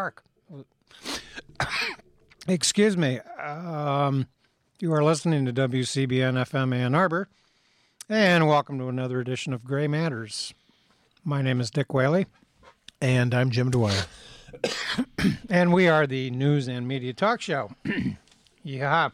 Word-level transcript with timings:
Park. 0.00 0.24
Excuse 2.48 2.96
me. 2.96 3.20
Um, 3.38 4.28
you 4.78 4.94
are 4.94 5.04
listening 5.04 5.44
to 5.44 5.52
WCBN 5.52 6.42
FM 6.42 6.74
Ann 6.74 6.94
Arbor, 6.94 7.28
and 8.08 8.48
welcome 8.48 8.78
to 8.78 8.88
another 8.88 9.20
edition 9.20 9.52
of 9.52 9.62
Gray 9.62 9.86
Matters. 9.86 10.54
My 11.22 11.42
name 11.42 11.60
is 11.60 11.70
Dick 11.70 11.92
Whaley, 11.92 12.24
And 13.02 13.34
I'm 13.34 13.50
Jim 13.50 13.70
Dwyer. 13.70 14.04
and 15.50 15.70
we 15.70 15.86
are 15.86 16.06
the 16.06 16.30
news 16.30 16.66
and 16.66 16.88
media 16.88 17.12
talk 17.12 17.42
show. 17.42 17.70
yeah. 18.62 19.10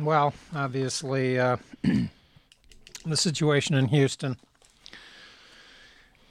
Well, 0.00 0.34
obviously, 0.52 1.38
uh, 1.38 1.58
the 1.84 3.16
situation 3.16 3.76
in 3.76 3.86
Houston 3.86 4.36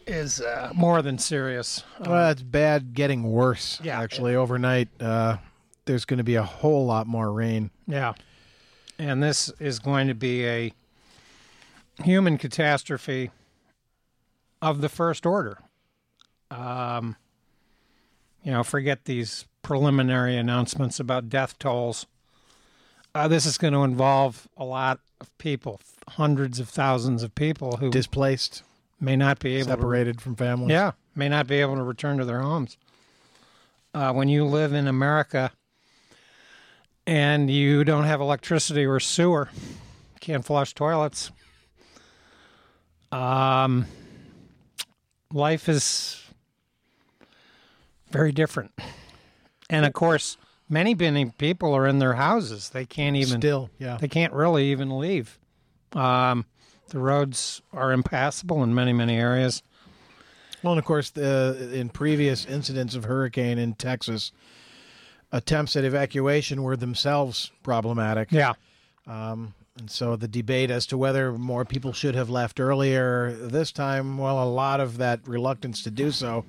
is 0.07 0.41
uh, 0.41 0.71
more 0.73 1.01
than 1.01 1.17
serious. 1.17 1.83
Well, 1.99 2.29
it's 2.31 2.41
bad 2.41 2.93
getting 2.93 3.23
worse. 3.23 3.79
Yeah. 3.83 3.99
Actually, 3.99 4.35
overnight, 4.35 4.89
uh, 4.99 5.37
there's 5.85 6.05
going 6.05 6.17
to 6.17 6.23
be 6.23 6.35
a 6.35 6.43
whole 6.43 6.85
lot 6.85 7.07
more 7.07 7.31
rain. 7.31 7.71
Yeah. 7.87 8.13
And 8.97 9.21
this 9.21 9.51
is 9.59 9.79
going 9.79 10.07
to 10.07 10.13
be 10.13 10.45
a 10.45 10.73
human 12.03 12.37
catastrophe 12.37 13.31
of 14.61 14.81
the 14.81 14.89
first 14.89 15.25
order. 15.25 15.59
Um, 16.51 17.15
you 18.43 18.51
know, 18.51 18.63
forget 18.63 19.05
these 19.05 19.45
preliminary 19.61 20.37
announcements 20.37 20.99
about 20.99 21.29
death 21.29 21.57
tolls. 21.59 22.05
Uh, 23.13 23.27
this 23.27 23.45
is 23.45 23.57
going 23.57 23.73
to 23.73 23.83
involve 23.83 24.47
a 24.57 24.63
lot 24.63 24.99
of 25.19 25.35
people, 25.37 25.79
hundreds 26.09 26.59
of 26.59 26.69
thousands 26.69 27.23
of 27.23 27.33
people 27.33 27.77
who 27.77 27.89
Displaced, 27.89 28.63
may 28.99 29.15
not 29.15 29.39
be 29.39 29.55
able 29.55 29.65
to 29.65 29.71
separated 29.71 30.21
from 30.21 30.35
families. 30.35 30.71
yeah, 30.71 30.91
may 31.15 31.29
not 31.29 31.47
be 31.47 31.55
able 31.55 31.75
to 31.75 31.83
return 31.83 32.17
to 32.17 32.25
their 32.25 32.41
homes. 32.41 32.77
Uh, 33.93 34.11
when 34.11 34.27
you 34.27 34.45
live 34.45 34.73
in 34.73 34.87
America 34.87 35.51
and 37.07 37.49
you 37.49 37.83
don't 37.83 38.03
have 38.03 38.19
electricity 38.19 38.85
or 38.85 38.99
sewer, 38.99 39.49
can't 40.19 40.43
flush 40.43 40.73
toilets, 40.73 41.31
um, 43.11 43.85
life 45.31 45.69
is 45.69 46.21
very 48.11 48.31
different. 48.31 48.71
And 49.69 49.85
of 49.85 49.93
course, 49.93 50.37
many, 50.69 50.93
many 50.93 51.25
people 51.37 51.73
are 51.73 51.87
in 51.87 51.99
their 51.99 52.13
houses. 52.13 52.69
They 52.69 52.85
can't 52.85 53.15
even 53.15 53.39
Still, 53.39 53.69
yeah. 53.79 53.97
they 53.97 54.07
can't 54.07 54.33
really 54.33 54.71
even 54.71 54.97
leave. 54.97 55.39
Um, 55.93 56.45
the 56.89 56.99
roads 56.99 57.61
are 57.73 57.91
impassable 57.91 58.63
in 58.63 58.73
many, 58.73 58.93
many 58.93 59.17
areas. 59.17 59.63
Well, 60.63 60.73
and 60.73 60.79
of 60.79 60.85
course, 60.85 61.11
the, 61.11 61.71
in 61.73 61.89
previous 61.89 62.45
incidents 62.45 62.95
of 62.95 63.03
hurricane 63.03 63.57
in 63.57 63.73
Texas, 63.73 64.31
attempts 65.31 65.75
at 65.75 65.83
evacuation 65.83 66.63
were 66.63 66.77
themselves 66.77 67.51
problematic. 67.61 68.31
Yeah. 68.31 68.53
Um, 69.05 69.53
and 69.77 69.91
so 69.91 70.15
the 70.15 70.27
debate 70.27 70.71
as 70.71 70.85
to 70.87 70.97
whether 70.97 71.33
more 71.33 71.65
people 71.65 71.91
should 71.91 72.15
have 72.15 72.29
left 72.29 72.59
earlier 72.59 73.33
this 73.33 73.71
time, 73.71 74.17
well, 74.17 74.41
a 74.41 74.47
lot 74.49 74.79
of 74.79 74.97
that 74.97 75.27
reluctance 75.27 75.83
to 75.83 75.91
do 75.91 76.11
so 76.11 76.45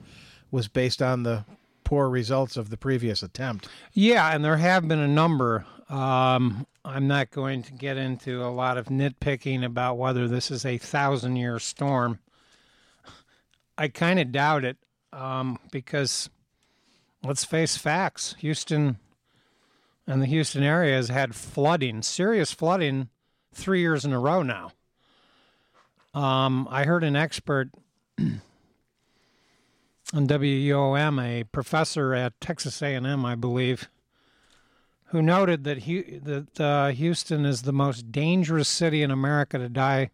was 0.50 0.68
based 0.68 1.02
on 1.02 1.24
the 1.24 1.44
poor 1.82 2.08
results 2.08 2.56
of 2.56 2.70
the 2.70 2.76
previous 2.76 3.22
attempt. 3.22 3.68
Yeah, 3.92 4.34
and 4.34 4.44
there 4.44 4.56
have 4.56 4.86
been 4.86 5.00
a 5.00 5.08
number. 5.08 5.66
Um, 5.88 6.66
I'm 6.84 7.06
not 7.06 7.30
going 7.30 7.62
to 7.64 7.72
get 7.72 7.96
into 7.96 8.44
a 8.44 8.50
lot 8.50 8.76
of 8.76 8.86
nitpicking 8.86 9.64
about 9.64 9.98
whether 9.98 10.26
this 10.26 10.50
is 10.50 10.64
a 10.64 10.78
thousand 10.78 11.36
year 11.36 11.58
storm. 11.58 12.18
I 13.78 13.88
kind 13.88 14.18
of 14.18 14.32
doubt 14.32 14.64
it 14.64 14.78
um, 15.12 15.58
because 15.70 16.30
let's 17.22 17.44
face 17.44 17.76
facts. 17.76 18.34
Houston 18.38 18.98
and 20.06 20.22
the 20.22 20.26
Houston 20.26 20.62
area 20.62 20.96
has 20.96 21.08
had 21.08 21.34
flooding, 21.34 22.02
serious 22.02 22.52
flooding, 22.52 23.08
three 23.52 23.80
years 23.80 24.04
in 24.04 24.12
a 24.12 24.20
row 24.20 24.42
now. 24.42 24.72
Um, 26.14 26.66
I 26.70 26.84
heard 26.84 27.04
an 27.04 27.16
expert 27.16 27.68
on 28.18 28.40
WUOM, 30.14 31.22
a 31.22 31.44
professor 31.44 32.14
at 32.14 32.40
Texas 32.40 32.80
A&M, 32.80 33.24
I 33.26 33.34
believe, 33.34 33.88
who 35.06 35.22
noted 35.22 35.64
that 35.64 35.84
Hu- 35.84 36.20
that 36.20 36.60
uh, 36.60 36.88
Houston 36.88 37.44
is 37.44 37.62
the 37.62 37.72
most 37.72 38.10
dangerous 38.10 38.68
city 38.68 39.02
in 39.02 39.10
America 39.10 39.58
to 39.58 39.68
die 39.68 40.10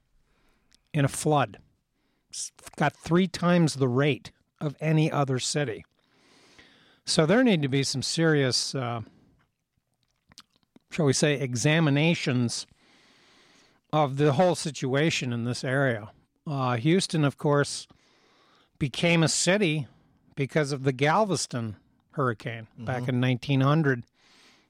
in 0.92 1.04
a 1.04 1.08
flood. 1.08 1.58
It's 2.30 2.52
got 2.76 2.94
three 2.94 3.26
times 3.26 3.74
the 3.74 3.88
rate 3.88 4.32
of 4.60 4.76
any 4.80 5.10
other 5.10 5.38
city. 5.38 5.84
So 7.04 7.26
there 7.26 7.42
need 7.42 7.62
to 7.62 7.68
be 7.68 7.82
some 7.82 8.02
serious, 8.02 8.74
uh, 8.74 9.00
shall 10.90 11.06
we 11.06 11.12
say, 11.12 11.34
examinations 11.34 12.66
of 13.92 14.16
the 14.16 14.34
whole 14.34 14.54
situation 14.54 15.32
in 15.32 15.44
this 15.44 15.64
area. 15.64 16.10
Uh, 16.46 16.76
Houston, 16.76 17.24
of 17.24 17.36
course, 17.36 17.86
became 18.78 19.22
a 19.22 19.28
city 19.28 19.86
because 20.34 20.72
of 20.72 20.84
the 20.84 20.92
Galveston 20.92 21.76
hurricane 22.12 22.66
back 22.78 23.08
in 23.08 23.20
1900, 23.20 24.04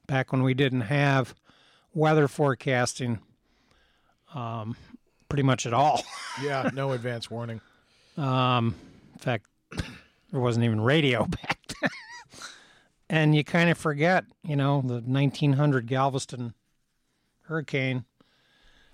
back 0.06 0.32
when 0.32 0.42
we 0.42 0.54
didn't 0.54 0.82
have 0.82 1.34
weather 1.94 2.28
forecasting 2.28 3.20
um, 4.34 4.76
pretty 5.28 5.42
much 5.42 5.66
at 5.66 5.74
all. 5.74 6.02
Yeah, 6.42 6.70
no 6.72 6.92
advance 6.92 7.30
warning. 7.30 7.60
Um, 8.16 8.74
in 9.12 9.18
fact, 9.18 9.44
there 9.70 10.40
wasn't 10.40 10.64
even 10.64 10.80
radio 10.80 11.26
back 11.42 11.58
then. 11.68 11.90
and 13.10 13.36
you 13.36 13.44
kind 13.44 13.68
of 13.68 13.76
forget, 13.76 14.24
you 14.42 14.56
know, 14.56 14.80
the 14.80 15.02
1900 15.02 15.86
Galveston 15.86 16.54
hurricane. 17.42 18.06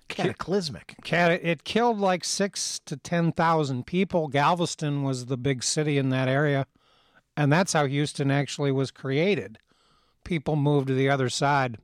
Cataclysmic. 0.09 0.95
Cat, 1.05 1.31
it 1.31 1.63
killed 1.63 1.99
like 1.99 2.25
six 2.25 2.81
to 2.87 2.97
ten 2.97 3.31
thousand 3.31 3.85
people. 3.85 4.27
Galveston 4.27 5.03
was 5.03 5.27
the 5.27 5.37
big 5.37 5.63
city 5.63 5.97
in 5.97 6.09
that 6.09 6.27
area, 6.27 6.65
and 7.37 7.53
that's 7.53 7.71
how 7.71 7.85
Houston 7.85 8.31
actually 8.31 8.73
was 8.73 8.91
created. 8.91 9.59
People 10.23 10.55
moved 10.55 10.87
to 10.87 10.93
the 10.93 11.09
other 11.09 11.29
side 11.29 11.77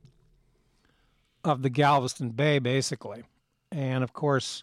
of 1.44 1.62
the 1.62 1.70
Galveston 1.70 2.30
Bay, 2.30 2.58
basically, 2.58 3.24
and 3.72 4.02
of 4.04 4.12
course, 4.12 4.62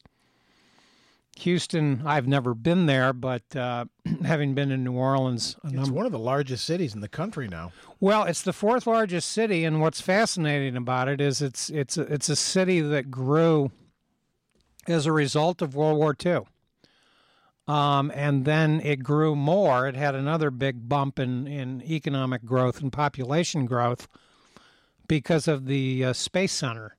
Houston. 1.38 2.04
I've 2.06 2.28
never 2.28 2.54
been 2.54 2.86
there, 2.86 3.12
but 3.14 3.56
uh, 3.56 3.86
having 4.26 4.54
been 4.54 4.72
in 4.72 4.84
New 4.84 4.94
Orleans, 4.94 5.56
It's 5.64 5.74
number. 5.74 5.92
one 5.94 6.06
of 6.06 6.12
the 6.12 6.20
largest 6.20 6.66
cities 6.66 6.94
in 6.94 7.02
the 7.02 7.08
country 7.10 7.48
now. 7.48 7.72
Well, 8.00 8.24
it's 8.24 8.42
the 8.42 8.54
fourth 8.54 8.86
largest 8.86 9.30
city, 9.30 9.66
and 9.66 9.82
what's 9.82 10.02
fascinating 10.02 10.76
about 10.78 11.08
it 11.08 11.20
is 11.20 11.42
it's 11.42 11.70
it's 11.70 11.98
a, 11.98 12.02
it's 12.04 12.30
a 12.30 12.36
city 12.36 12.82
that 12.82 13.10
grew 13.10 13.72
as 14.88 15.06
a 15.06 15.12
result 15.12 15.62
of 15.62 15.76
World 15.76 15.98
War 15.98 16.16
II. 16.26 16.42
Um, 17.68 18.12
and 18.13 18.44
then 18.44 18.81
it 18.81 19.03
grew 19.03 19.35
more. 19.35 19.88
It 19.88 19.96
had 19.96 20.16
another 20.16 20.51
big 20.51 20.90
bump 20.90 21.18
in, 21.18 21.47
in 21.47 21.81
economic 21.84 22.44
growth 22.44 22.81
and 22.81 22.91
population 22.91 23.66
growth 23.66 24.07
because 25.07 25.47
of 25.47 25.66
the 25.66 26.06
uh, 26.06 26.13
Space 26.13 26.51
Center. 26.51 26.97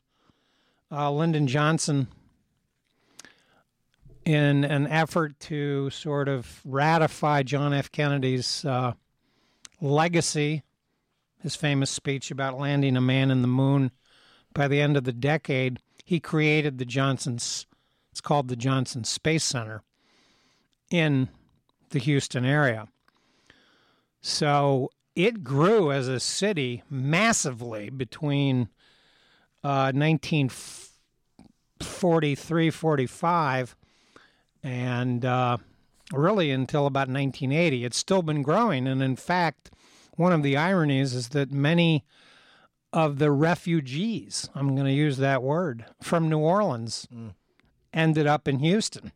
Uh, 0.91 1.10
Lyndon 1.10 1.47
Johnson, 1.47 2.08
in 4.25 4.64
an 4.64 4.86
effort 4.86 5.38
to 5.41 5.91
sort 5.91 6.28
of 6.28 6.61
ratify 6.64 7.43
John 7.43 7.75
F. 7.75 7.90
Kennedy's 7.90 8.64
uh, 8.64 8.93
legacy, 9.81 10.62
his 11.43 11.56
famous 11.56 11.90
speech 11.90 12.31
about 12.31 12.58
landing 12.58 12.96
a 12.96 13.02
man 13.02 13.31
in 13.31 13.43
the 13.43 13.49
moon 13.49 13.90
by 14.55 14.69
the 14.69 14.81
end 14.81 14.96
of 14.96 15.05
the 15.05 15.12
decade, 15.12 15.81
he 16.05 16.20
created 16.20 16.78
the 16.78 16.84
Johnson's, 16.84 17.67
it's 18.12 18.20
called 18.20 18.49
the 18.49 18.56
Johnson 18.56 19.05
Space 19.05 19.44
Center 19.44 19.82
in 20.90 21.28
the 21.90 21.98
Houston 21.98 22.44
area. 22.44 22.88
So 24.20 24.90
it 25.14 25.44
grew 25.44 25.92
as 25.92 26.08
a 26.08 26.19
city 26.19 26.82
massively 26.90 27.90
between 27.90 28.69
uh, 29.62 29.92
1943 29.94 32.70
45 32.70 33.76
and 34.62 35.25
uh, 35.25 35.56
really 36.12 36.50
until 36.50 36.86
about 36.86 37.08
1980. 37.08 37.84
It's 37.84 37.98
still 37.98 38.22
been 38.22 38.42
growing. 38.42 38.86
And 38.86 39.02
in 39.02 39.16
fact, 39.16 39.70
one 40.16 40.32
of 40.32 40.42
the 40.42 40.56
ironies 40.56 41.14
is 41.14 41.28
that 41.31 41.52
many 41.52 42.04
of 42.92 43.19
the 43.19 43.31
refugees, 43.31 44.48
I'm 44.54 44.75
going 44.75 44.86
to 44.86 44.92
use 44.92 45.16
that 45.19 45.42
word, 45.42 45.84
from 46.00 46.28
New 46.28 46.38
Orleans 46.38 47.08
ended 47.92 48.26
up 48.26 48.48
in 48.48 48.60
Houston. 48.60 49.12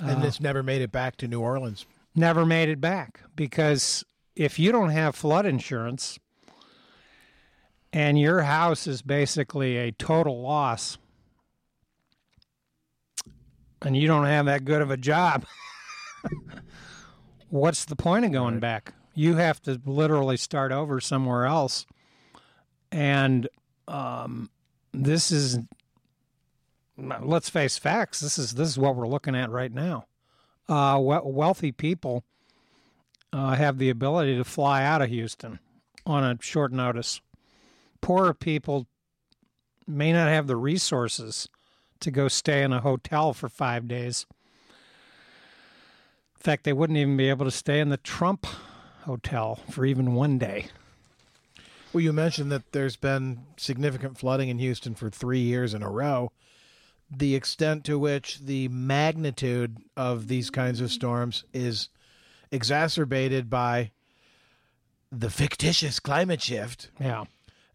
And 0.00 0.24
it's 0.24 0.40
never 0.40 0.62
made 0.62 0.82
it 0.82 0.90
back 0.92 1.16
to 1.16 1.28
New 1.28 1.40
Orleans. 1.40 1.86
Never 2.14 2.44
made 2.46 2.68
it 2.68 2.80
back 2.80 3.20
because 3.36 4.04
if 4.36 4.58
you 4.58 4.72
don't 4.72 4.90
have 4.90 5.14
flood 5.14 5.46
insurance 5.46 6.18
and 7.92 8.18
your 8.18 8.42
house 8.42 8.86
is 8.86 9.02
basically 9.02 9.76
a 9.76 9.92
total 9.92 10.40
loss 10.42 10.98
and 13.82 13.96
you 13.96 14.06
don't 14.06 14.26
have 14.26 14.46
that 14.46 14.64
good 14.64 14.82
of 14.82 14.90
a 14.90 14.96
job, 14.96 15.44
what's 17.48 17.84
the 17.84 17.96
point 17.96 18.24
of 18.24 18.32
going 18.32 18.54
Right. 18.54 18.60
back? 18.60 18.94
You 19.14 19.36
have 19.36 19.60
to 19.62 19.80
literally 19.84 20.36
start 20.36 20.72
over 20.72 21.00
somewhere 21.00 21.44
else. 21.46 21.84
And 22.92 23.48
um, 23.88 24.50
this 24.92 25.30
is, 25.30 25.58
let's 27.22 27.48
face 27.48 27.78
facts. 27.78 28.20
This 28.20 28.38
is 28.38 28.54
this 28.54 28.68
is 28.68 28.78
what 28.78 28.96
we're 28.96 29.08
looking 29.08 29.34
at 29.34 29.50
right 29.50 29.72
now. 29.72 30.06
Uh, 30.68 30.98
we- 31.00 31.20
wealthy 31.24 31.72
people 31.72 32.24
uh, 33.32 33.54
have 33.54 33.78
the 33.78 33.90
ability 33.90 34.36
to 34.36 34.44
fly 34.44 34.84
out 34.84 35.02
of 35.02 35.08
Houston 35.08 35.58
on 36.06 36.24
a 36.24 36.36
short 36.40 36.72
notice. 36.72 37.20
Poorer 38.00 38.34
people 38.34 38.86
may 39.86 40.12
not 40.12 40.28
have 40.28 40.46
the 40.46 40.56
resources 40.56 41.48
to 42.00 42.10
go 42.10 42.28
stay 42.28 42.62
in 42.62 42.72
a 42.72 42.80
hotel 42.80 43.32
for 43.32 43.48
five 43.48 43.86
days. 43.88 44.26
In 46.36 46.42
fact, 46.42 46.64
they 46.64 46.72
wouldn't 46.72 46.98
even 46.98 47.16
be 47.16 47.28
able 47.28 47.44
to 47.44 47.50
stay 47.50 47.80
in 47.80 47.90
the 47.90 47.98
Trump 47.98 48.46
hotel 49.02 49.60
for 49.70 49.84
even 49.84 50.14
one 50.14 50.38
day. 50.38 50.68
Well, 51.92 52.02
you 52.02 52.12
mentioned 52.12 52.52
that 52.52 52.72
there's 52.72 52.96
been 52.96 53.40
significant 53.56 54.16
flooding 54.16 54.48
in 54.48 54.58
Houston 54.58 54.94
for 54.94 55.10
three 55.10 55.40
years 55.40 55.74
in 55.74 55.82
a 55.82 55.90
row. 55.90 56.32
The 57.10 57.34
extent 57.34 57.84
to 57.84 57.98
which 57.98 58.38
the 58.40 58.68
magnitude 58.68 59.78
of 59.96 60.28
these 60.28 60.50
kinds 60.50 60.80
of 60.80 60.90
storms 60.92 61.44
is 61.52 61.88
exacerbated 62.52 63.50
by 63.50 63.90
the 65.10 65.30
fictitious 65.30 65.98
climate 65.98 66.40
shift 66.42 66.90
Yeah. 67.00 67.24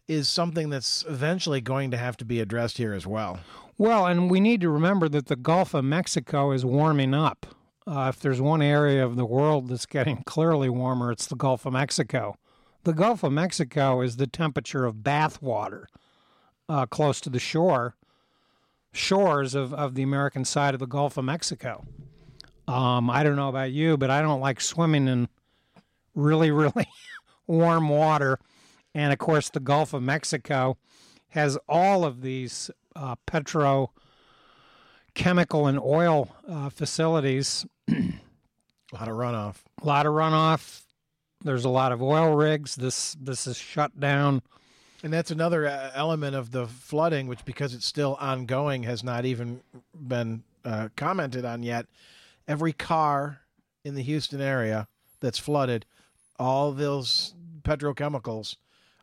is 0.08 0.28
something 0.28 0.70
that's 0.70 1.04
eventually 1.08 1.60
going 1.60 1.90
to 1.90 1.96
have 1.98 2.16
to 2.18 2.24
be 2.24 2.40
addressed 2.40 2.78
here 2.78 2.94
as 2.94 3.06
well. 3.06 3.40
Well, 3.76 4.06
and 4.06 4.30
we 4.30 4.40
need 4.40 4.62
to 4.62 4.70
remember 4.70 5.08
that 5.10 5.26
the 5.26 5.36
Gulf 5.36 5.74
of 5.74 5.84
Mexico 5.84 6.52
is 6.52 6.64
warming 6.64 7.12
up. 7.12 7.44
Uh, 7.86 8.06
if 8.08 8.20
there's 8.20 8.40
one 8.40 8.62
area 8.62 9.04
of 9.04 9.16
the 9.16 9.26
world 9.26 9.68
that's 9.68 9.86
getting 9.86 10.22
clearly 10.24 10.68
warmer, 10.70 11.12
it's 11.12 11.26
the 11.26 11.36
Gulf 11.36 11.66
of 11.66 11.74
Mexico. 11.74 12.36
The 12.84 12.94
Gulf 12.94 13.22
of 13.22 13.32
Mexico 13.32 14.00
is 14.00 14.16
the 14.16 14.26
temperature 14.26 14.86
of 14.86 15.02
bath 15.02 15.42
water 15.42 15.88
uh, 16.68 16.86
close 16.86 17.20
to 17.20 17.30
the 17.30 17.38
shore, 17.38 17.94
shores 18.96 19.54
of, 19.54 19.72
of 19.74 19.94
the 19.94 20.02
American 20.02 20.44
side 20.44 20.74
of 20.74 20.80
the 20.80 20.86
Gulf 20.86 21.16
of 21.16 21.24
Mexico. 21.24 21.84
Um, 22.68 23.08
I 23.10 23.22
don't 23.22 23.36
know 23.36 23.48
about 23.48 23.70
you, 23.70 23.96
but 23.96 24.10
I 24.10 24.20
don't 24.22 24.40
like 24.40 24.60
swimming 24.60 25.06
in 25.08 25.28
really, 26.14 26.50
really 26.52 26.88
warm 27.46 27.88
water. 27.88 28.38
And 28.94 29.12
of 29.12 29.18
course, 29.18 29.50
the 29.50 29.60
Gulf 29.60 29.92
of 29.92 30.02
Mexico 30.02 30.78
has 31.28 31.58
all 31.68 32.04
of 32.04 32.22
these 32.22 32.70
uh, 32.94 33.16
petrochemical 33.26 33.90
and 35.68 35.78
oil 35.78 36.34
uh, 36.48 36.70
facilities. 36.70 37.66
A 37.88 38.94
lot 38.94 39.08
of 39.08 39.16
runoff. 39.16 39.56
A 39.82 39.86
lot 39.86 40.06
of 40.06 40.12
runoff. 40.12 40.82
There's 41.42 41.64
a 41.64 41.70
lot 41.70 41.92
of 41.92 42.02
oil 42.02 42.34
rigs. 42.34 42.76
This 42.76 43.14
this 43.20 43.46
is 43.46 43.56
shut 43.56 44.00
down. 44.00 44.42
And 45.02 45.12
that's 45.12 45.30
another 45.30 45.66
uh, 45.66 45.90
element 45.94 46.34
of 46.34 46.50
the 46.50 46.66
flooding, 46.66 47.26
which, 47.26 47.44
because 47.44 47.74
it's 47.74 47.86
still 47.86 48.16
ongoing, 48.20 48.82
has 48.84 49.04
not 49.04 49.24
even 49.24 49.60
been 49.94 50.42
uh, 50.64 50.88
commented 50.96 51.44
on 51.44 51.62
yet. 51.62 51.86
Every 52.48 52.72
car 52.72 53.40
in 53.84 53.94
the 53.94 54.02
Houston 54.02 54.40
area 54.40 54.88
that's 55.20 55.38
flooded, 55.38 55.84
all 56.38 56.72
those 56.72 57.34
petrochemicals 57.62 58.56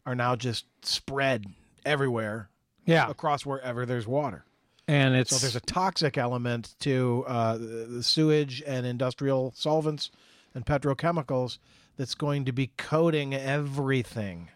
are 0.06 0.16
now 0.16 0.36
just 0.36 0.66
spread 0.82 1.46
everywhere 1.86 2.50
Yeah, 2.86 3.10
across 3.10 3.46
wherever 3.46 3.86
there's 3.86 4.08
water. 4.08 4.44
and 4.88 5.16
it's 5.16 5.30
So 5.32 5.38
there's 5.38 5.56
a 5.56 5.62
toxic 5.62 6.18
element 6.18 6.76
to 6.80 7.24
uh, 7.28 7.58
the 7.58 7.86
the 7.90 8.04
sewage 8.04 8.62
and 8.66 8.86
industrial 8.86 9.54
solvents 9.56 10.12
and 10.54 10.66
petrochemicals 10.66 11.60
that's 11.98 12.16
going 12.16 12.46
to 12.46 12.52
be 12.52 12.72
coating 12.78 13.34
everything. 13.34 14.50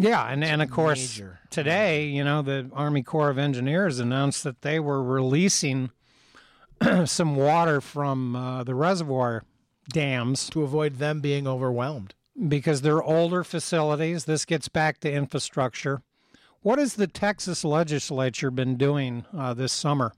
Yeah, 0.00 0.26
and 0.26 0.42
and 0.44 0.62
of 0.62 0.70
course 0.70 1.18
Major. 1.18 1.38
today, 1.50 2.06
you 2.06 2.24
know, 2.24 2.42
the 2.42 2.70
Army 2.72 3.02
Corps 3.02 3.30
of 3.30 3.38
Engineers 3.38 3.98
announced 3.98 4.44
that 4.44 4.62
they 4.62 4.80
were 4.80 5.02
releasing 5.02 5.90
some 7.04 7.36
water 7.36 7.80
from 7.80 8.34
uh, 8.36 8.64
the 8.64 8.74
reservoir 8.74 9.44
dams 9.92 10.48
to 10.50 10.62
avoid 10.62 10.96
them 10.96 11.20
being 11.20 11.46
overwhelmed. 11.46 12.14
because 12.48 12.80
they're 12.82 13.02
older 13.02 13.44
facilities. 13.44 14.24
This 14.24 14.44
gets 14.44 14.68
back 14.68 15.00
to 15.00 15.12
infrastructure. 15.12 16.02
What 16.62 16.78
has 16.78 16.94
the 16.94 17.06
Texas 17.06 17.64
legislature 17.64 18.50
been 18.50 18.76
doing 18.76 19.24
uh, 19.36 19.54
this 19.54 19.72
summer? 19.72 20.12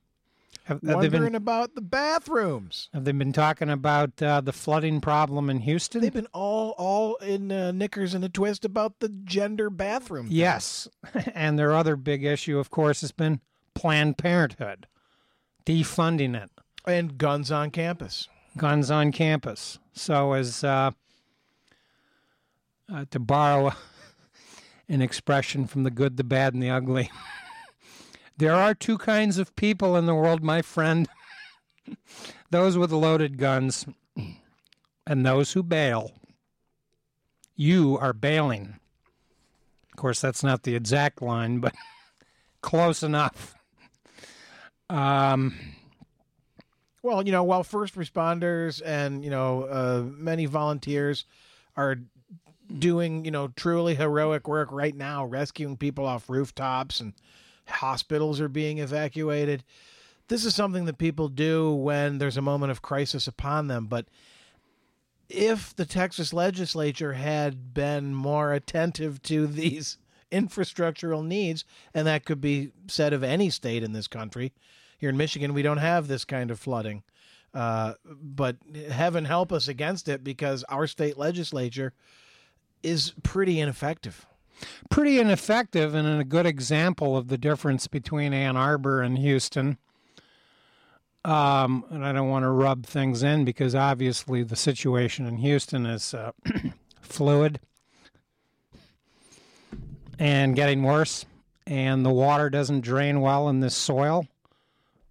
Have, 0.64 0.80
have 0.80 0.80
they 0.82 0.94
Wondering 0.94 1.22
been 1.24 1.34
about 1.34 1.74
the 1.74 1.80
bathrooms. 1.80 2.88
have 2.94 3.04
they 3.04 3.10
been 3.12 3.32
talking 3.32 3.68
about 3.68 4.22
uh, 4.22 4.40
the 4.40 4.52
flooding 4.52 5.00
problem 5.00 5.50
in 5.50 5.58
Houston? 5.60 6.00
They've 6.00 6.12
been 6.12 6.28
all 6.32 6.70
all 6.78 7.16
in 7.16 7.50
uh, 7.50 7.72
knickers 7.72 8.14
and 8.14 8.24
a 8.24 8.28
twist 8.28 8.64
about 8.64 9.00
the 9.00 9.08
gender 9.08 9.70
bathroom. 9.70 10.28
thing. 10.28 10.36
Yes, 10.36 10.86
and 11.34 11.58
their 11.58 11.74
other 11.74 11.96
big 11.96 12.24
issue, 12.24 12.58
of 12.58 12.70
course, 12.70 13.00
has 13.00 13.10
been 13.10 13.40
Planned 13.74 14.18
Parenthood, 14.18 14.86
defunding 15.66 16.40
it, 16.40 16.50
and 16.86 17.18
guns 17.18 17.50
on 17.50 17.70
campus. 17.70 18.28
guns 18.56 18.88
on 18.90 19.10
campus. 19.10 19.80
So, 19.94 20.32
as 20.32 20.62
uh, 20.62 20.92
uh, 22.92 23.04
to 23.10 23.18
borrow 23.18 23.72
an 24.88 25.02
expression 25.02 25.66
from 25.66 25.82
the 25.82 25.90
good, 25.90 26.16
the 26.18 26.24
bad, 26.24 26.54
and 26.54 26.62
the 26.62 26.70
ugly, 26.70 27.10
there 28.38 28.54
are 28.54 28.74
two 28.74 28.98
kinds 28.98 29.38
of 29.38 29.54
people 29.56 29.96
in 29.96 30.06
the 30.06 30.14
world, 30.14 30.42
my 30.42 30.62
friend: 30.62 31.08
those 32.50 32.76
with 32.78 32.92
loaded 32.92 33.38
guns, 33.38 33.86
and 35.06 35.24
those 35.26 35.52
who 35.52 35.62
bail. 35.62 36.12
You 37.54 37.98
are 38.00 38.12
bailing. 38.12 38.76
Of 39.90 39.96
course, 39.96 40.20
that's 40.20 40.42
not 40.42 40.62
the 40.62 40.74
exact 40.74 41.20
line, 41.20 41.60
but 41.60 41.74
close 42.62 43.02
enough. 43.02 43.54
Um, 44.88 45.54
Well, 47.02 47.24
you 47.24 47.32
know, 47.32 47.42
while 47.44 47.64
first 47.64 47.94
responders 47.94 48.80
and 48.84 49.24
you 49.24 49.30
know 49.30 49.64
uh, 49.64 50.04
many 50.06 50.46
volunteers 50.46 51.24
are 51.76 51.96
doing 52.78 53.24
you 53.24 53.30
know 53.30 53.48
truly 53.48 53.94
heroic 53.94 54.48
work 54.48 54.70
right 54.72 54.94
now, 54.96 55.24
rescuing 55.24 55.76
people 55.76 56.06
off 56.06 56.30
rooftops 56.30 57.00
and 57.00 57.12
hospitals 57.72 58.40
are 58.40 58.48
being 58.48 58.78
evacuated. 58.78 59.64
This 60.28 60.44
is 60.44 60.54
something 60.54 60.84
that 60.86 60.98
people 60.98 61.28
do 61.28 61.72
when 61.72 62.18
there's 62.18 62.36
a 62.36 62.42
moment 62.42 62.70
of 62.70 62.82
crisis 62.82 63.26
upon 63.26 63.66
them. 63.66 63.86
But 63.86 64.06
if 65.28 65.74
the 65.74 65.86
Texas 65.86 66.32
legislature 66.32 67.14
had 67.14 67.74
been 67.74 68.14
more 68.14 68.52
attentive 68.52 69.22
to 69.24 69.46
these 69.48 69.98
infrastructural 70.30 71.24
needs, 71.24 71.64
and 71.92 72.06
that 72.06 72.24
could 72.24 72.40
be 72.40 72.72
said 72.86 73.12
of 73.12 73.22
any 73.22 73.50
state 73.50 73.82
in 73.82 73.92
this 73.92 74.08
country, 74.08 74.52
here 74.98 75.10
in 75.10 75.16
Michigan, 75.16 75.52
we 75.52 75.62
don't 75.62 75.78
have 75.78 76.06
this 76.06 76.24
kind 76.24 76.50
of 76.50 76.60
flooding. 76.60 77.02
Uh, 77.52 77.94
but 78.04 78.56
heaven 78.90 79.24
help 79.24 79.52
us 79.52 79.68
against 79.68 80.08
it 80.08 80.24
because 80.24 80.64
our 80.64 80.86
state 80.86 81.18
legislature 81.18 81.92
is 82.82 83.12
pretty 83.22 83.60
ineffective. 83.60 84.26
Pretty 84.90 85.18
ineffective 85.18 85.94
and 85.94 86.20
a 86.20 86.24
good 86.24 86.46
example 86.46 87.16
of 87.16 87.28
the 87.28 87.38
difference 87.38 87.86
between 87.86 88.32
Ann 88.32 88.56
Arbor 88.56 89.02
and 89.02 89.18
Houston. 89.18 89.78
Um, 91.24 91.84
and 91.90 92.04
I 92.04 92.12
don't 92.12 92.28
want 92.28 92.42
to 92.44 92.50
rub 92.50 92.84
things 92.84 93.22
in 93.22 93.44
because 93.44 93.74
obviously 93.74 94.42
the 94.42 94.56
situation 94.56 95.26
in 95.26 95.36
Houston 95.36 95.86
is 95.86 96.14
uh, 96.14 96.32
fluid 97.00 97.60
and 100.18 100.56
getting 100.56 100.82
worse, 100.82 101.24
and 101.66 102.04
the 102.04 102.10
water 102.10 102.50
doesn't 102.50 102.80
drain 102.80 103.20
well 103.20 103.48
in 103.48 103.60
this 103.60 103.76
soil. 103.76 104.26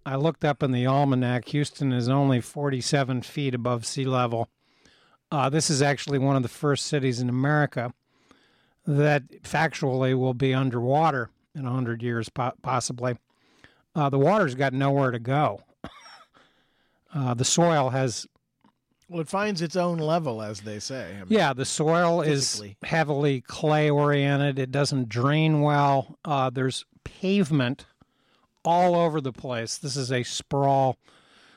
I 0.04 0.16
looked 0.16 0.44
up 0.44 0.62
in 0.62 0.72
the 0.72 0.86
almanac. 0.86 1.48
Houston 1.48 1.92
is 1.92 2.08
only 2.08 2.40
47 2.40 3.22
feet 3.22 3.54
above 3.54 3.86
sea 3.86 4.04
level. 4.04 4.48
Uh, 5.30 5.48
this 5.48 5.70
is 5.70 5.80
actually 5.80 6.18
one 6.18 6.36
of 6.36 6.42
the 6.42 6.48
first 6.48 6.86
cities 6.86 7.20
in 7.20 7.28
America 7.28 7.94
that 8.86 9.42
factually 9.42 10.16
will 10.18 10.34
be 10.34 10.52
underwater 10.54 11.30
in 11.54 11.64
100 11.64 12.02
years, 12.02 12.28
po- 12.28 12.52
possibly. 12.62 13.16
Uh, 13.94 14.08
the 14.08 14.18
water's 14.18 14.54
got 14.54 14.72
nowhere 14.72 15.10
to 15.10 15.18
go. 15.18 15.60
Uh, 17.14 17.34
the 17.34 17.44
soil 17.44 17.90
has, 17.90 18.26
Well, 19.06 19.20
it 19.20 19.28
finds 19.28 19.60
its 19.60 19.76
own 19.76 19.98
level, 19.98 20.40
as 20.40 20.62
they 20.62 20.78
say. 20.78 21.10
I 21.14 21.18
mean, 21.18 21.26
yeah, 21.28 21.52
the 21.52 21.66
soil 21.66 22.22
Physically. 22.22 22.76
is 22.82 22.88
heavily 22.88 23.40
clay 23.42 23.90
oriented. 23.90 24.58
It 24.58 24.70
doesn't 24.70 25.10
drain 25.10 25.60
well. 25.60 26.16
Uh, 26.24 26.48
there's 26.48 26.86
pavement 27.04 27.84
all 28.64 28.94
over 28.94 29.20
the 29.20 29.30
place. 29.30 29.76
This 29.76 29.94
is 29.94 30.10
a 30.10 30.22
sprawl. 30.22 30.96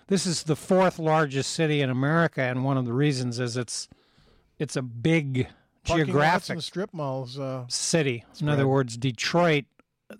This 0.07 0.25
is 0.25 0.43
the 0.43 0.57
fourth 0.57 0.99
largest 0.99 1.53
city 1.53 1.79
in 1.81 1.89
America, 1.89 2.41
and 2.41 2.65
one 2.65 2.75
of 2.77 2.83
the 2.85 2.91
reasons 2.91 3.39
is 3.39 3.55
it's 3.55 3.87
it's 4.59 4.75
a 4.75 4.81
big 4.81 5.47
geographic 5.85 6.51
and 6.51 6.63
strip 6.63 6.93
malls. 6.93 7.39
Uh, 7.39 7.65
city. 7.67 8.23
In 8.41 8.49
other 8.49 8.67
words, 8.67 8.97
Detroit, 8.97 9.65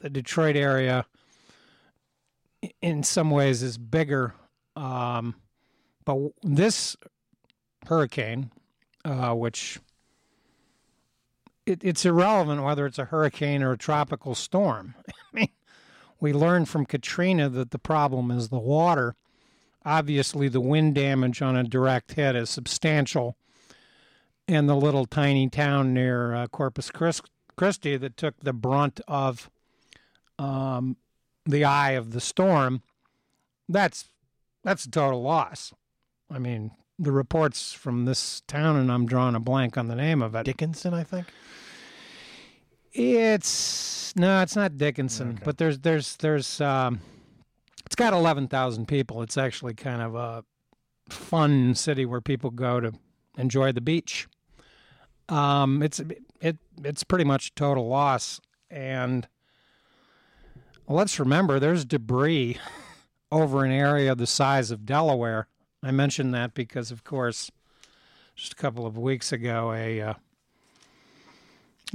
the 0.02 0.10
Detroit 0.10 0.56
area, 0.56 1.06
in 2.82 3.04
some 3.04 3.30
ways 3.30 3.62
is 3.62 3.78
bigger. 3.78 4.34
Um, 4.76 5.36
but 6.04 6.18
this 6.44 6.96
hurricane, 7.88 8.52
uh, 9.04 9.34
which 9.34 9.80
it, 11.66 11.84
it's 11.84 12.06
irrelevant 12.06 12.64
whether 12.64 12.86
it's 12.86 13.00
a 13.00 13.06
hurricane 13.06 13.64
or 13.64 13.72
a 13.72 13.78
tropical 13.78 14.36
storm. 14.36 14.96
I 15.10 15.14
mean, 15.34 15.50
we 16.20 16.34
learned 16.34 16.70
from 16.70 16.86
Katrina 16.86 17.50
that 17.50 17.72
the 17.72 17.80
problem 17.80 18.32
is 18.32 18.50
the 18.50 18.60
water. 18.60 19.16
Obviously, 19.86 20.48
the 20.48 20.62
wind 20.62 20.96
damage 20.96 21.42
on 21.42 21.56
a 21.56 21.64
direct 21.64 22.14
hit 22.14 22.36
is 22.36 22.50
substantial. 22.50 23.38
And 24.48 24.70
the 24.70 24.76
little 24.76 25.06
tiny 25.06 25.50
town 25.50 25.94
near 25.94 26.34
uh, 26.34 26.48
Corpus 26.48 26.92
Christi 26.92 27.98
that 27.98 28.16
took 28.16 28.40
the 28.42 28.54
brunt 28.54 29.02
of 29.08 29.50
um, 30.38 30.98
the 31.46 31.64
eye 31.64 31.92
of 31.92 32.12
the 32.12 32.22
storm, 32.22 32.84
that's 33.68 34.10
that's 34.64 34.86
a 34.86 34.92
total 34.92 35.22
loss. 35.22 35.74
I 36.30 36.40
mean, 36.40 36.72
the 37.00 37.12
reports 37.12 37.74
from 37.74 38.06
this 38.06 38.42
town, 38.48 38.76
and 38.76 38.92
I'm 38.92 39.06
drawing 39.06 39.36
a 39.36 39.40
blank 39.40 39.78
on 39.78 39.88
the 39.88 39.96
name 39.96 40.22
of 40.22 40.36
it. 40.36 40.44
Dickinson, 40.44 40.94
I 40.94 41.04
think. 41.04 41.28
It's 42.94 44.16
no, 44.16 44.42
it's 44.42 44.56
not 44.56 44.78
Dickinson, 44.78 45.32
okay. 45.32 45.42
but 45.44 45.58
there's 45.58 45.80
there's 45.80 46.16
there's 46.18 46.62
um, 46.62 47.02
it's 47.86 47.96
got 47.96 48.14
eleven 48.14 48.48
thousand 48.48 48.88
people. 48.88 49.22
It's 49.22 49.38
actually 49.38 49.74
kind 49.74 50.02
of 50.02 50.16
a 50.16 50.44
fun 51.10 51.76
city 51.76 52.06
where 52.06 52.22
people 52.22 52.52
go 52.52 52.80
to 52.80 52.94
enjoy 53.38 53.72
the 53.72 53.82
beach. 53.82 54.28
Um, 55.30 55.82
it's 55.82 56.02
it 56.42 56.58
it's 56.84 57.04
pretty 57.04 57.26
much 57.26 57.56
total 57.56 57.88
loss, 57.88 58.40
and 58.70 59.28
let's 60.88 61.20
remember 61.20 61.60
there's 61.60 61.86
debris 61.86 62.58
over 63.32 63.64
an 63.64 63.72
area 63.72 64.14
the 64.16 64.28
size 64.28 64.72
of 64.72 64.86
Delaware. 64.86 65.48
I 65.82 65.92
mention 65.92 66.32
that 66.32 66.54
because, 66.54 66.92
of 66.92 67.04
course, 67.04 67.52
just 68.36 68.54
a 68.54 68.56
couple 68.56 68.86
of 68.86 68.98
weeks 68.98 69.32
ago, 69.32 69.72
a 69.72 70.02
uh, 70.02 70.14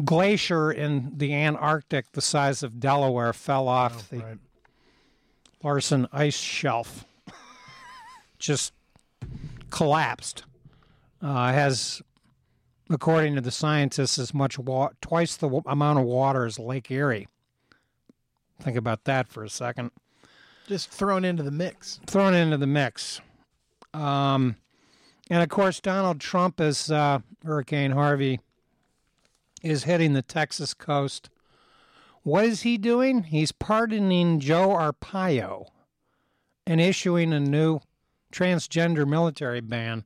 glacier 0.04 0.70
in 0.70 1.12
the 1.16 1.34
Antarctic 1.34 2.12
the 2.12 2.20
size 2.20 2.62
of 2.62 2.80
Delaware 2.80 3.32
fell 3.32 3.68
off 3.68 3.96
oh, 4.12 4.16
the 4.16 4.22
right. 4.22 4.38
Larsen 5.62 6.08
ice 6.12 6.38
shelf. 6.38 7.04
Just 8.38 8.72
collapsed. 9.70 10.44
Uh, 11.20 11.52
has, 11.52 12.00
according 12.90 13.36
to 13.36 13.40
the 13.40 13.50
scientists, 13.50 14.18
as 14.18 14.34
much 14.34 14.58
wa- 14.58 14.90
twice 15.00 15.36
the 15.36 15.46
w- 15.46 15.62
amount 15.66 15.98
of 15.98 16.04
water 16.04 16.44
as 16.44 16.58
Lake 16.58 16.90
Erie. 16.90 17.28
Think 18.60 18.76
about 18.76 19.04
that 19.04 19.28
for 19.28 19.44
a 19.44 19.48
second. 19.48 19.90
Just 20.66 20.90
thrown 20.90 21.24
into 21.24 21.42
the 21.42 21.50
mix. 21.50 22.00
Thrown 22.06 22.34
into 22.34 22.56
the 22.56 22.66
mix. 22.66 23.20
Um, 23.94 24.56
and 25.30 25.42
of 25.42 25.48
course, 25.48 25.80
Donald 25.80 26.20
Trump, 26.20 26.60
as 26.60 26.90
uh, 26.90 27.20
Hurricane 27.44 27.92
Harvey 27.92 28.40
is 29.62 29.84
hitting 29.84 30.12
the 30.12 30.22
Texas 30.22 30.74
coast. 30.74 31.30
What 32.22 32.44
is 32.44 32.62
he 32.62 32.76
doing? 32.76 33.24
He's 33.24 33.52
pardoning 33.52 34.40
Joe 34.40 34.68
Arpaio 34.68 35.66
and 36.66 36.80
issuing 36.80 37.32
a 37.32 37.40
new 37.40 37.80
transgender 38.32 39.06
military 39.06 39.60
ban. 39.60 40.04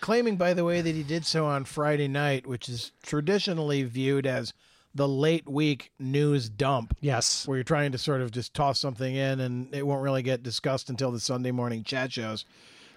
Claiming, 0.00 0.36
by 0.36 0.54
the 0.54 0.64
way, 0.64 0.80
that 0.80 0.94
he 0.94 1.02
did 1.02 1.26
so 1.26 1.46
on 1.46 1.64
Friday 1.64 2.08
night, 2.08 2.46
which 2.46 2.68
is 2.68 2.92
traditionally 3.02 3.82
viewed 3.82 4.26
as 4.26 4.52
the 4.94 5.06
late 5.06 5.48
week 5.48 5.92
news 5.98 6.48
dump. 6.48 6.96
Yes. 7.00 7.46
Where 7.46 7.58
you're 7.58 7.64
trying 7.64 7.92
to 7.92 7.98
sort 7.98 8.22
of 8.22 8.30
just 8.30 8.54
toss 8.54 8.80
something 8.80 9.14
in 9.14 9.40
and 9.40 9.72
it 9.74 9.86
won't 9.86 10.02
really 10.02 10.22
get 10.22 10.42
discussed 10.42 10.90
until 10.90 11.12
the 11.12 11.20
Sunday 11.20 11.50
morning 11.50 11.84
chat 11.84 12.12
shows. 12.12 12.44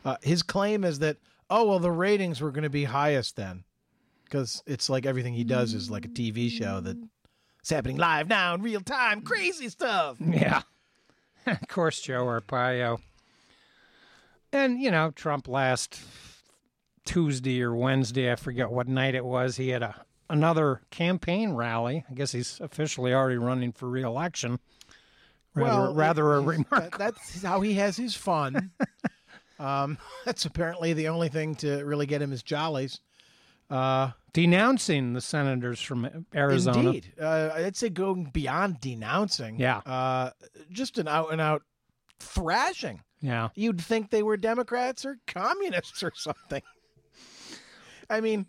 Uh, 0.06 0.18
his 0.22 0.44
claim 0.44 0.84
is 0.84 1.00
that, 1.00 1.18
oh, 1.50 1.68
well, 1.68 1.80
the 1.80 1.92
ratings 1.92 2.42
were 2.42 2.52
going 2.52 2.64
to 2.64 2.70
be 2.70 2.86
highest 2.86 3.36
then 3.36 3.64
because 4.34 4.64
it's 4.66 4.90
like 4.90 5.06
everything 5.06 5.34
he 5.36 5.44
does 5.44 5.76
is 5.76 5.92
like 5.92 6.06
a 6.06 6.10
TV 6.10 6.50
show 6.50 6.80
that's 6.80 7.70
happening 7.70 7.98
live 7.98 8.28
now 8.28 8.56
in 8.56 8.64
real 8.64 8.82
time, 8.82 9.22
crazy 9.22 9.70
stuff. 9.70 10.18
Yeah, 10.20 10.64
of 11.46 11.68
course, 11.68 12.02
Joe 12.02 12.26
Arpaio, 12.26 13.00
and 14.52 14.80
you 14.82 14.90
know 14.90 15.12
Trump 15.12 15.48
last 15.48 16.00
Tuesday 17.06 17.62
or 17.62 17.76
Wednesday, 17.76 18.32
I 18.32 18.36
forget 18.36 18.72
what 18.72 18.88
night 18.88 19.16
it 19.16 19.26
was. 19.26 19.58
He 19.58 19.70
had 19.70 19.84
a 19.84 20.06
another 20.30 20.82
campaign 20.90 21.54
rally. 21.54 22.04
I 22.10 22.14
guess 22.14 22.32
he's 22.32 22.60
officially 22.60 23.14
already 23.14 23.38
running 23.38 23.72
for 23.72 23.90
reelection. 23.90 24.60
Rather, 25.56 25.82
well, 25.84 25.94
rather 25.94 26.34
a 26.34 26.42
remark. 26.42 26.98
That's 26.98 27.44
how 27.44 27.62
he 27.62 27.76
has 27.76 27.96
his 27.96 28.16
fun. 28.16 28.72
um, 29.60 29.98
that's 30.26 30.46
apparently 30.46 30.94
the 30.94 31.08
only 31.10 31.30
thing 31.30 31.56
to 31.56 31.84
really 31.84 32.06
get 32.06 32.22
him 32.22 32.32
his 32.32 32.44
jollies. 32.44 33.00
Uh, 33.70 34.12
denouncing 34.34 35.14
the 35.14 35.22
senators 35.22 35.80
from 35.80 36.26
Arizona. 36.36 36.80
Indeed, 36.80 37.14
uh, 37.20 37.52
I'd 37.54 37.76
say 37.76 37.90
going 37.90 38.26
beyond 38.26 38.82
denouncing. 38.82 39.60
Yeah, 39.60 39.78
uh, 39.86 40.32
just 40.72 40.98
an 40.98 41.08
out 41.08 41.32
and 41.32 41.40
out 41.40 41.64
thrashing. 42.20 43.02
Yeah, 43.22 43.50
you'd 43.56 43.80
think 43.80 44.10
they 44.10 44.24
were 44.24 44.38
Democrats 44.38 45.06
or 45.06 45.18
communists 45.28 46.04
or 46.04 46.12
something. 46.16 46.62
I 48.10 48.22
mean, 48.22 48.46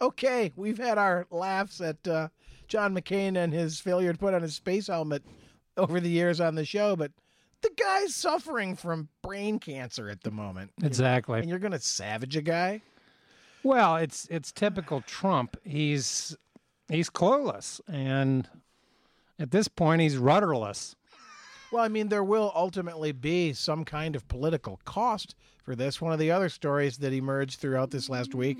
okay, 0.00 0.52
we've 0.56 0.78
had 0.78 0.98
our 0.98 1.26
laughs 1.30 1.80
at 1.80 2.06
uh, 2.06 2.28
John 2.68 2.94
McCain 2.94 3.36
and 3.36 3.52
his 3.52 3.80
failure 3.80 4.12
to 4.12 4.18
put 4.18 4.34
on 4.34 4.42
his 4.42 4.54
space 4.54 4.86
helmet 4.86 5.22
over 5.76 6.00
the 6.00 6.08
years 6.08 6.40
on 6.40 6.54
the 6.54 6.64
show, 6.64 6.96
but 6.96 7.12
the 7.62 7.70
guy's 7.76 8.14
suffering 8.14 8.74
from 8.76 9.08
brain 9.22 9.58
cancer 9.58 10.08
at 10.08 10.22
the 10.22 10.30
moment. 10.30 10.70
Exactly. 10.82 11.34
Know? 11.34 11.40
And 11.40 11.48
you're 11.48 11.58
going 11.58 11.72
to 11.72 11.80
savage 11.80 12.36
a 12.36 12.42
guy? 12.42 12.80
Well, 13.62 13.96
it's 13.96 14.26
it's 14.30 14.52
typical 14.52 15.02
Trump. 15.02 15.56
He's 15.64 16.34
he's 16.88 17.10
clueless, 17.10 17.80
and 17.86 18.48
at 19.38 19.50
this 19.50 19.68
point, 19.68 20.00
he's 20.00 20.16
rudderless. 20.16 20.96
Well, 21.70 21.84
I 21.84 21.88
mean, 21.88 22.08
there 22.08 22.24
will 22.24 22.52
ultimately 22.54 23.12
be 23.12 23.52
some 23.52 23.84
kind 23.84 24.16
of 24.16 24.26
political 24.28 24.80
cost 24.84 25.34
for 25.62 25.74
this. 25.74 26.00
One 26.00 26.12
of 26.12 26.18
the 26.18 26.30
other 26.30 26.48
stories 26.48 26.98
that 26.98 27.12
emerged 27.12 27.60
throughout 27.60 27.90
this 27.90 28.08
last 28.08 28.34
week 28.34 28.58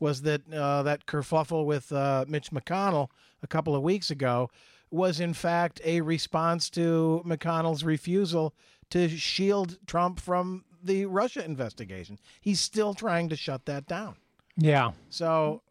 was 0.00 0.22
that 0.22 0.42
uh, 0.52 0.82
that 0.82 1.06
kerfuffle 1.06 1.64
with 1.64 1.92
uh, 1.92 2.24
Mitch 2.28 2.50
McConnell 2.50 3.08
a 3.42 3.46
couple 3.46 3.74
of 3.76 3.82
weeks 3.82 4.10
ago 4.10 4.50
was 4.90 5.20
in 5.20 5.34
fact 5.34 5.80
a 5.84 6.00
response 6.00 6.70
to 6.70 7.22
McConnell's 7.26 7.84
refusal 7.84 8.54
to 8.90 9.08
shield 9.08 9.78
Trump 9.86 10.20
from 10.20 10.64
the 10.82 11.06
Russia 11.06 11.44
investigation. 11.44 12.18
He's 12.40 12.60
still 12.60 12.94
trying 12.94 13.28
to 13.30 13.36
shut 13.36 13.64
that 13.66 13.86
down. 13.86 14.16
Yeah. 14.56 14.92
So 15.10 15.62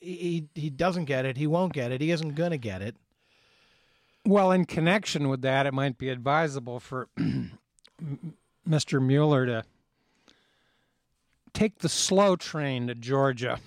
he 0.00 0.48
he 0.54 0.70
doesn't 0.70 1.06
get 1.06 1.24
it. 1.24 1.36
He 1.36 1.46
won't 1.46 1.72
get 1.72 1.92
it. 1.92 2.00
He 2.00 2.10
isn't 2.10 2.34
going 2.34 2.50
to 2.50 2.58
get 2.58 2.82
it. 2.82 2.96
Well, 4.24 4.52
in 4.52 4.66
connection 4.66 5.28
with 5.28 5.42
that, 5.42 5.66
it 5.66 5.72
might 5.72 5.96
be 5.96 6.10
advisable 6.10 6.80
for 6.80 7.08
Mr. 8.68 9.02
Mueller 9.02 9.46
to 9.46 9.64
take 11.58 11.80
the 11.80 11.88
slow 11.88 12.36
train 12.36 12.86
to 12.86 12.94
Georgia. 12.94 13.58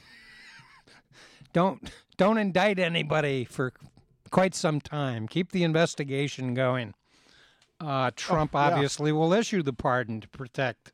don't 1.54 1.92
don't 2.18 2.38
indict 2.38 2.80
anybody 2.80 3.44
for 3.44 3.74
quite 4.30 4.56
some 4.56 4.80
time. 4.80 5.28
Keep 5.28 5.52
the 5.52 5.64
investigation 5.64 6.54
going. 6.54 6.94
Uh, 7.82 8.12
Trump 8.16 8.52
oh, 8.54 8.60
yeah. 8.60 8.66
obviously 8.66 9.12
will 9.12 9.34
issue 9.34 9.62
the 9.62 9.74
pardon 9.74 10.22
to 10.22 10.28
protect 10.30 10.94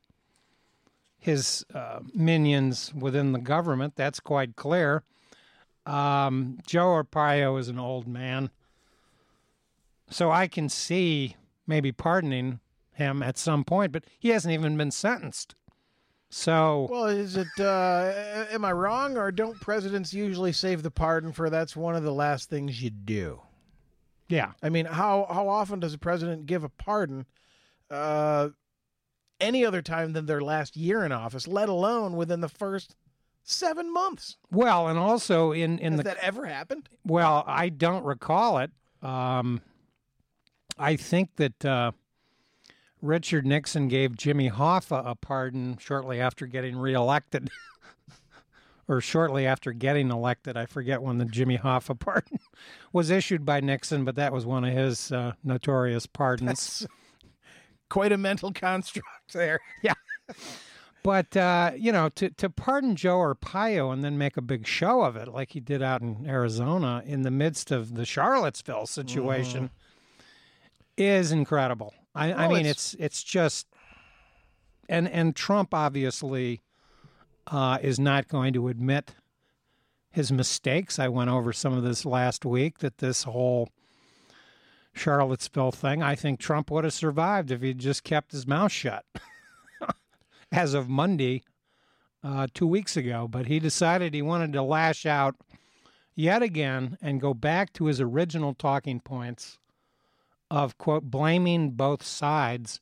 his 1.18 1.64
uh, 1.72 2.00
minions 2.14 2.92
within 2.94 3.32
the 3.32 3.38
government. 3.38 3.94
That's 3.94 4.18
quite 4.18 4.56
clear. 4.56 5.04
Um, 5.86 6.58
Joe 6.66 6.88
Arpaio 6.88 7.58
is 7.60 7.68
an 7.68 7.78
old 7.78 8.08
man, 8.08 8.50
so 10.10 10.30
I 10.30 10.48
can 10.48 10.68
see 10.68 11.36
maybe 11.66 11.92
pardoning 11.92 12.60
him 12.92 13.22
at 13.22 13.38
some 13.38 13.64
point, 13.64 13.92
but 13.92 14.04
he 14.18 14.30
hasn't 14.30 14.52
even 14.52 14.76
been 14.76 14.90
sentenced. 14.90 15.54
So, 16.30 16.88
well, 16.90 17.06
is 17.06 17.36
it? 17.36 17.48
Uh, 17.58 18.44
am 18.50 18.64
I 18.64 18.72
wrong, 18.72 19.16
or 19.16 19.32
don't 19.32 19.58
presidents 19.60 20.12
usually 20.12 20.52
save 20.52 20.82
the 20.82 20.90
pardon 20.90 21.32
for 21.32 21.48
that's 21.48 21.74
one 21.74 21.96
of 21.96 22.02
the 22.02 22.12
last 22.12 22.50
things 22.50 22.82
you 22.82 22.90
do? 22.90 23.40
Yeah, 24.28 24.52
I 24.62 24.68
mean, 24.68 24.84
how 24.84 25.26
how 25.30 25.48
often 25.48 25.80
does 25.80 25.94
a 25.94 25.98
president 25.98 26.46
give 26.46 26.64
a 26.64 26.68
pardon? 26.68 27.24
Uh, 27.90 28.50
any 29.40 29.64
other 29.64 29.80
time 29.80 30.12
than 30.12 30.26
their 30.26 30.40
last 30.42 30.76
year 30.76 31.04
in 31.04 31.12
office, 31.12 31.46
let 31.46 31.68
alone 31.68 32.16
within 32.16 32.40
the 32.40 32.48
first 32.48 32.96
seven 33.42 33.92
months. 33.92 34.36
Well, 34.50 34.88
and 34.88 34.98
also 34.98 35.52
in 35.52 35.78
in 35.78 35.92
Has 35.92 35.98
the 35.98 36.04
that 36.04 36.18
ever 36.18 36.44
happened? 36.44 36.88
Well, 37.04 37.44
I 37.46 37.70
don't 37.70 38.04
recall 38.04 38.58
it. 38.58 38.70
Um, 39.02 39.62
I 40.76 40.96
think 40.96 41.36
that 41.36 41.64
uh, 41.64 41.92
Richard 43.00 43.46
Nixon 43.46 43.88
gave 43.88 44.16
Jimmy 44.16 44.50
Hoffa 44.50 45.02
a 45.04 45.14
pardon 45.14 45.76
shortly 45.78 46.20
after 46.20 46.46
getting 46.46 46.76
reelected. 46.76 47.50
or 48.88 49.00
shortly 49.00 49.46
after 49.46 49.72
getting 49.72 50.10
elected. 50.10 50.56
I 50.56 50.66
forget 50.66 51.02
when 51.02 51.18
the 51.18 51.26
Jimmy 51.26 51.58
Hoffa 51.58 51.98
pardon 51.98 52.38
was 52.92 53.10
issued 53.10 53.44
by 53.44 53.60
Nixon, 53.60 54.04
but 54.04 54.16
that 54.16 54.32
was 54.32 54.46
one 54.46 54.64
of 54.64 54.74
his 54.74 55.12
uh, 55.12 55.32
notorious 55.44 56.06
pardons. 56.06 56.48
That's 56.80 56.86
quite 57.88 58.12
a 58.12 58.18
mental 58.18 58.52
construct 58.52 59.32
there. 59.32 59.60
Yeah. 59.82 59.94
But 61.04 61.34
uh, 61.36 61.70
you 61.74 61.90
know, 61.90 62.10
to 62.10 62.28
to 62.30 62.50
pardon 62.50 62.96
Joe 62.96 63.18
Arpaio 63.18 63.92
and 63.92 64.04
then 64.04 64.18
make 64.18 64.36
a 64.36 64.42
big 64.42 64.66
show 64.66 65.02
of 65.04 65.16
it, 65.16 65.28
like 65.28 65.52
he 65.52 65.60
did 65.60 65.80
out 65.80 66.02
in 66.02 66.26
Arizona, 66.28 67.02
in 67.06 67.22
the 67.22 67.30
midst 67.30 67.70
of 67.70 67.94
the 67.94 68.04
Charlottesville 68.04 68.84
situation, 68.84 69.70
is 70.98 71.32
incredible. 71.32 71.94
I, 72.18 72.32
I 72.44 72.48
mean, 72.48 72.58
it's- 72.66 72.94
it's 72.94 72.94
it's 72.94 73.22
just, 73.22 73.66
and 74.88 75.08
and 75.08 75.34
Trump 75.36 75.72
obviously 75.74 76.60
uh, 77.46 77.78
is 77.82 77.98
not 77.98 78.28
going 78.28 78.52
to 78.54 78.68
admit 78.68 79.12
his 80.10 80.30
mistakes. 80.32 80.98
I 80.98 81.08
went 81.08 81.30
over 81.30 81.52
some 81.52 81.72
of 81.72 81.82
this 81.82 82.04
last 82.04 82.44
week. 82.44 82.78
That 82.78 82.98
this 82.98 83.22
whole 83.24 83.68
Charlottesville 84.92 85.72
thing, 85.72 86.02
I 86.02 86.14
think 86.14 86.40
Trump 86.40 86.70
would 86.70 86.84
have 86.84 86.92
survived 86.92 87.50
if 87.50 87.62
he'd 87.62 87.78
just 87.78 88.02
kept 88.04 88.32
his 88.32 88.46
mouth 88.46 88.72
shut. 88.72 89.04
As 90.52 90.72
of 90.74 90.88
Monday, 90.88 91.42
uh, 92.24 92.46
two 92.54 92.66
weeks 92.66 92.96
ago, 92.96 93.28
but 93.28 93.46
he 93.46 93.60
decided 93.60 94.14
he 94.14 94.22
wanted 94.22 94.52
to 94.54 94.62
lash 94.62 95.04
out 95.06 95.36
yet 96.16 96.42
again 96.42 96.96
and 97.02 97.20
go 97.20 97.34
back 97.34 97.72
to 97.74 97.84
his 97.84 98.00
original 98.00 98.54
talking 98.54 98.98
points 98.98 99.58
of 100.50 100.78
quote 100.78 101.04
blaming 101.04 101.70
both 101.70 102.02
sides 102.02 102.80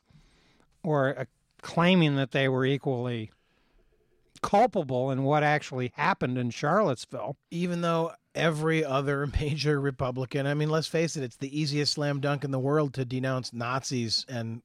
or 0.83 1.19
uh, 1.19 1.25
claiming 1.63 2.17
that 2.17 2.31
they 2.31 2.49
were 2.49 2.65
equally 2.65 3.33
culpable 4.43 5.11
in 5.11 5.25
what 5.25 5.43
actually 5.43 5.93
happened 5.97 6.39
in 6.39 6.51
Charlottesville. 6.51 7.37
even 7.51 7.81
though 7.81 8.13
every 8.35 8.85
other 8.85 9.27
major 9.41 9.81
Republican, 9.81 10.47
I 10.47 10.55
mean, 10.55 10.71
let's 10.71 10.87
face 10.87 11.17
it, 11.17 11.25
it's 11.25 11.37
the 11.37 11.59
easiest 11.59 11.95
slam 11.95 12.21
dunk 12.21 12.45
in 12.45 12.51
the 12.51 12.59
world 12.59 12.95
to 12.95 13.05
denounce 13.05 13.53
Nazis 13.53 14.25
and 14.29 14.63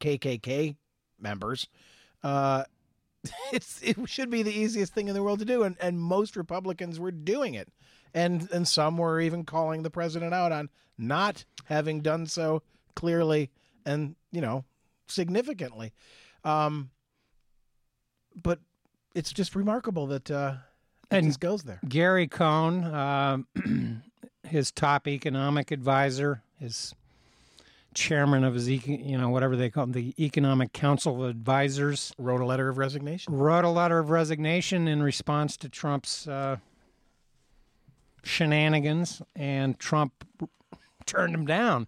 KKK 0.00 0.76
members. 1.18 1.68
Uh, 2.22 2.64
it's 3.52 3.80
it 3.82 3.96
should 4.08 4.30
be 4.30 4.42
the 4.42 4.52
easiest 4.52 4.92
thing 4.92 5.08
in 5.08 5.14
the 5.14 5.22
world 5.22 5.38
to 5.38 5.44
do, 5.44 5.62
and 5.62 5.76
and 5.80 6.00
most 6.00 6.36
Republicans 6.36 6.98
were 6.98 7.12
doing 7.12 7.54
it, 7.54 7.68
and 8.14 8.48
and 8.52 8.66
some 8.68 8.96
were 8.98 9.20
even 9.20 9.44
calling 9.44 9.82
the 9.82 9.90
president 9.90 10.34
out 10.34 10.52
on 10.52 10.68
not 10.98 11.44
having 11.64 12.00
done 12.00 12.26
so 12.26 12.62
clearly 12.94 13.50
and 13.86 14.14
you 14.30 14.40
know 14.40 14.64
significantly. 15.08 15.92
Um, 16.44 16.90
but 18.42 18.58
it's 19.14 19.32
just 19.32 19.54
remarkable 19.54 20.06
that 20.08 20.30
uh, 20.30 20.54
it 21.10 21.16
And- 21.16 21.26
just 21.26 21.40
goes 21.40 21.62
there. 21.64 21.80
Gary 21.88 22.26
Cohn, 22.26 22.84
uh, 22.84 23.38
his 24.48 24.70
top 24.72 25.06
economic 25.06 25.70
advisor, 25.70 26.42
his 26.58 26.94
chairman 27.94 28.42
of 28.42 28.54
his, 28.54 28.68
you 28.70 29.18
know, 29.18 29.28
whatever 29.28 29.54
they 29.54 29.68
call 29.68 29.86
the 29.86 30.14
Economic 30.18 30.72
Council 30.72 31.22
of 31.22 31.28
Advisors, 31.28 32.14
wrote 32.16 32.40
a 32.40 32.46
letter 32.46 32.68
of 32.70 32.78
resignation. 32.78 33.34
wrote 33.34 33.64
a 33.66 33.68
letter 33.68 33.98
of 33.98 34.08
resignation 34.08 34.88
in 34.88 35.02
response 35.02 35.58
to 35.58 35.68
Trump's 35.68 36.26
uh, 36.26 36.56
shenanigans, 38.22 39.22
and 39.34 39.78
Trump 39.78 40.24
turned 41.06 41.34
him 41.34 41.46
down. 41.46 41.86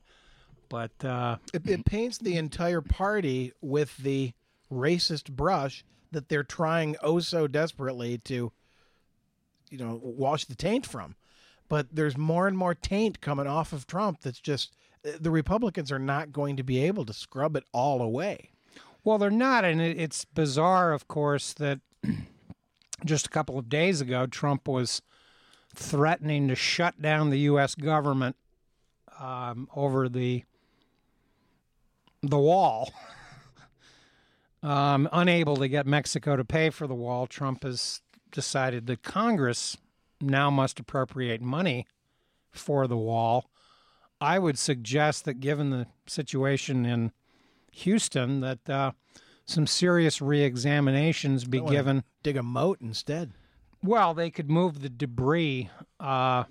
But 0.68 1.04
uh, 1.04 1.36
It, 1.52 1.68
it 1.68 1.84
paints 1.84 2.18
the 2.18 2.36
entire 2.36 2.80
party 2.80 3.52
with 3.60 3.96
the 3.98 4.32
racist 4.72 5.30
brush 5.30 5.84
that 6.10 6.28
they're 6.28 6.42
trying 6.42 6.96
oh 7.02 7.20
so 7.20 7.46
desperately 7.46 8.18
to, 8.18 8.52
you 9.70 9.78
know, 9.78 10.00
wash 10.02 10.44
the 10.46 10.54
taint 10.54 10.86
from. 10.86 11.16
But 11.68 11.88
there's 11.92 12.16
more 12.16 12.46
and 12.46 12.56
more 12.56 12.74
taint 12.74 13.20
coming 13.20 13.46
off 13.46 13.72
of 13.72 13.86
Trump 13.86 14.20
that's 14.22 14.40
just 14.40 14.74
the 15.02 15.30
Republicans 15.30 15.92
are 15.92 15.98
not 15.98 16.32
going 16.32 16.56
to 16.56 16.62
be 16.62 16.82
able 16.84 17.04
to 17.04 17.12
scrub 17.12 17.56
it 17.56 17.64
all 17.72 18.00
away. 18.00 18.50
Well, 19.02 19.18
they're 19.18 19.30
not, 19.30 19.64
and 19.64 19.80
it's 19.80 20.24
bizarre, 20.24 20.92
of 20.92 21.08
course, 21.08 21.52
that 21.54 21.80
just 23.04 23.26
a 23.26 23.30
couple 23.30 23.58
of 23.58 23.68
days 23.68 24.00
ago, 24.00 24.26
Trump 24.26 24.66
was 24.66 25.02
threatening 25.76 26.48
to 26.48 26.54
shut 26.54 27.00
down 27.00 27.30
the 27.30 27.40
U.S. 27.40 27.74
government 27.74 28.36
um, 29.18 29.68
over 29.74 30.08
the 30.08 30.44
the 32.22 32.38
wall. 32.38 32.92
Um, 34.62 35.10
unable 35.12 35.58
to 35.58 35.68
get 35.68 35.86
Mexico 35.86 36.36
to 36.36 36.44
pay 36.44 36.70
for 36.70 36.86
the 36.86 36.94
wall, 36.94 37.26
Trump 37.26 37.64
has 37.64 38.00
decided 38.32 38.86
that 38.86 39.02
Congress 39.02 39.76
now 40.22 40.48
must 40.48 40.80
appropriate 40.80 41.42
money 41.42 41.86
for 42.50 42.86
the 42.86 42.96
wall. 42.96 43.50
I 44.22 44.38
would 44.38 44.58
suggest 44.58 45.26
that, 45.26 45.40
given 45.40 45.68
the 45.68 45.86
situation 46.06 46.86
in 46.86 47.12
Houston 47.72 48.40
that 48.40 48.70
uh, 48.70 48.92
some 49.44 49.66
serious 49.66 50.22
reexaminations 50.22 51.44
be 51.44 51.60
given. 51.60 52.04
Dig 52.22 52.36
a 52.36 52.42
moat 52.42 52.80
instead. 52.80 53.32
Well, 53.84 54.14
they 54.14 54.30
could 54.30 54.50
move 54.50 54.80
the 54.80 54.88
debris 54.88 55.68
uh, 56.00 56.44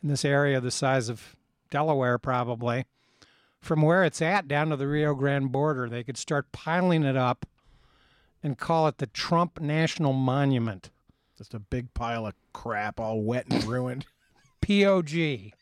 in 0.00 0.08
this 0.10 0.24
area 0.24 0.60
the 0.60 0.70
size 0.70 1.08
of 1.08 1.34
Delaware, 1.72 2.18
probably, 2.18 2.84
from 3.60 3.82
where 3.82 4.04
it's 4.04 4.22
at 4.22 4.46
down 4.46 4.68
to 4.68 4.76
the 4.76 4.86
Rio 4.86 5.12
Grande 5.16 5.50
border. 5.50 5.88
They 5.88 6.04
could 6.04 6.16
start 6.16 6.52
piling 6.52 7.02
it 7.02 7.16
up 7.16 7.46
and 8.44 8.56
call 8.56 8.86
it 8.86 8.98
the 8.98 9.08
Trump 9.08 9.60
National 9.60 10.12
Monument. 10.12 10.90
Just 11.36 11.52
a 11.52 11.58
big 11.58 11.92
pile 11.94 12.26
of 12.26 12.34
crap, 12.52 13.00
all 13.00 13.22
wet 13.22 13.46
and 13.50 13.64
ruined. 13.64 14.06
POG. 14.60 15.52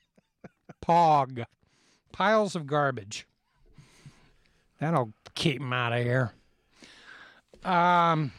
POG. 0.83 1.45
Piles 2.13 2.55
of 2.55 2.67
garbage. 2.67 3.27
That'll 4.81 5.15
keep 5.35 5.63
him 5.63 5.73
out 5.73 5.95
of 5.95 6.03
here. 6.05 6.33
Um, 7.65 8.33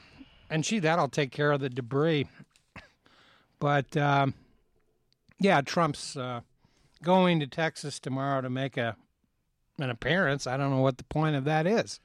and 0.50 0.66
she 0.66 0.80
that'll 0.80 1.10
take 1.10 1.32
care 1.32 1.52
of 1.52 1.62
the 1.62 1.70
debris. 1.70 2.28
But 3.60 3.96
um, 3.98 4.34
yeah, 5.40 5.62
Trump's 5.62 6.16
uh, 6.18 6.42
going 7.04 7.40
to 7.40 7.48
Texas 7.48 8.00
tomorrow 8.00 8.42
to 8.42 8.50
make 8.50 8.78
a 8.78 8.96
an 9.78 9.90
appearance. 9.90 10.46
I 10.46 10.58
don't 10.58 10.72
know 10.72 10.82
what 10.82 10.98
the 10.98 11.06
point 11.06 11.36
of 11.36 11.46
that 11.46 11.66
is. 11.66 12.00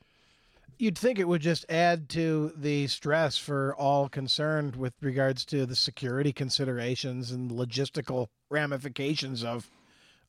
You'd 0.79 0.99
think 0.99 1.19
it 1.19 1.29
would 1.29 1.41
just 1.41 1.65
add 1.69 2.09
to 2.11 2.53
the 2.57 2.87
stress 2.89 3.39
for 3.39 3.75
all 3.77 4.09
concerned 4.09 4.77
with 4.77 4.95
regards 5.01 5.45
to 5.47 5.67
the 5.67 5.77
security 5.77 6.33
considerations 6.33 7.31
and 7.31 7.51
logistical 7.51 8.27
ramifications 8.51 9.45
of 9.45 9.71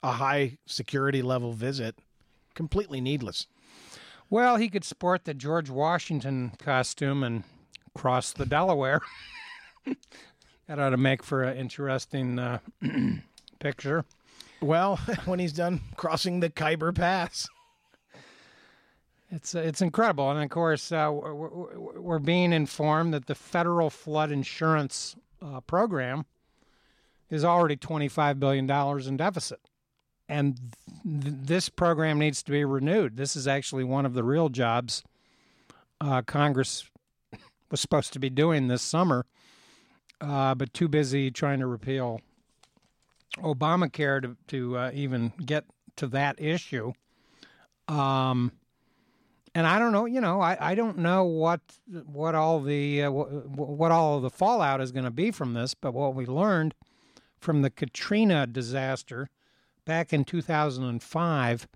a 0.03 0.13
high 0.13 0.57
security 0.67 1.21
level 1.21 1.53
visit. 1.53 1.95
Completely 2.53 3.01
needless. 3.01 3.47
Well, 4.29 4.57
he 4.57 4.69
could 4.69 4.83
sport 4.83 5.25
the 5.25 5.33
George 5.33 5.69
Washington 5.69 6.53
costume 6.57 7.23
and 7.23 7.43
cross 7.95 8.31
the 8.33 8.45
Delaware. 8.45 9.01
that 10.67 10.79
ought 10.79 10.89
to 10.91 10.97
make 10.97 11.23
for 11.23 11.43
an 11.43 11.57
interesting 11.57 12.37
uh, 12.37 12.59
picture. 13.59 14.05
Well, 14.61 14.97
when 15.25 15.39
he's 15.39 15.53
done 15.53 15.81
crossing 15.95 16.39
the 16.39 16.49
Khyber 16.49 16.91
Pass. 16.91 17.47
It's 19.31 19.55
uh, 19.55 19.59
it's 19.59 19.81
incredible, 19.81 20.29
and 20.29 20.43
of 20.43 20.49
course, 20.51 20.91
uh, 20.91 21.09
we're, 21.11 21.99
we're- 21.99 22.19
being 22.19 22.53
informed 22.53 23.13
that 23.15 23.25
the 23.25 23.33
federal 23.33 23.89
flood 23.89 24.31
insurance 24.31 25.15
uh, 25.41 25.61
program 25.61 26.25
is 27.31 27.43
already 27.43 27.75
twenty 27.75 28.07
five 28.07 28.39
billion 28.39 28.67
dollars 28.67 29.07
in 29.07 29.17
deficit, 29.17 29.59
and 30.29 30.57
th- 31.03 31.33
this 31.43 31.69
program 31.69 32.19
needs 32.19 32.43
to 32.43 32.51
be 32.51 32.63
renewed. 32.63 33.17
This 33.17 33.35
is 33.35 33.47
actually 33.47 33.83
one 33.83 34.05
of 34.05 34.13
the 34.13 34.23
real 34.23 34.47
jobs 34.47 35.03
uh, 35.99 36.21
Congress 36.21 36.87
was 37.71 37.79
supposed 37.79 38.13
to 38.13 38.19
be 38.19 38.29
doing 38.29 38.67
this 38.67 38.81
summer, 38.81 39.25
uh, 40.21 40.55
but 40.55 40.73
too 40.73 40.87
busy 40.87 41.31
trying 41.31 41.59
to 41.59 41.67
repeal 41.67 42.21
Obamacare 43.37 44.21
to 44.21 44.37
to 44.47 44.77
uh, 44.77 44.91
even 44.93 45.33
get 45.45 45.65
to 45.97 46.07
that 46.07 46.39
issue. 46.41 46.93
Um, 47.87 48.51
and 49.53 49.65
I 49.65 49.79
don't 49.79 49.93
know, 49.93 50.05
you 50.05 50.19
know, 50.19 50.41
I, 50.41 50.57
I 50.71 50.75
don't 50.75 50.97
know 50.97 51.23
what 51.23 51.61
what 51.87 52.35
all 52.35 52.61
the 52.61 53.03
uh, 53.03 53.11
what, 53.11 53.29
what 53.49 53.91
all 53.91 54.19
the 54.19 54.29
fallout 54.29 54.81
is 54.81 54.91
going 54.91 55.05
to 55.05 55.11
be 55.11 55.31
from 55.31 55.53
this, 55.53 55.73
but 55.73 55.93
what 55.93 56.15
we 56.15 56.25
learned 56.25 56.75
from 57.39 57.61
the 57.61 57.69
Katrina 57.69 58.47
disaster 58.47 59.29
back 59.85 60.11
in 60.11 60.25
2005 60.25 61.67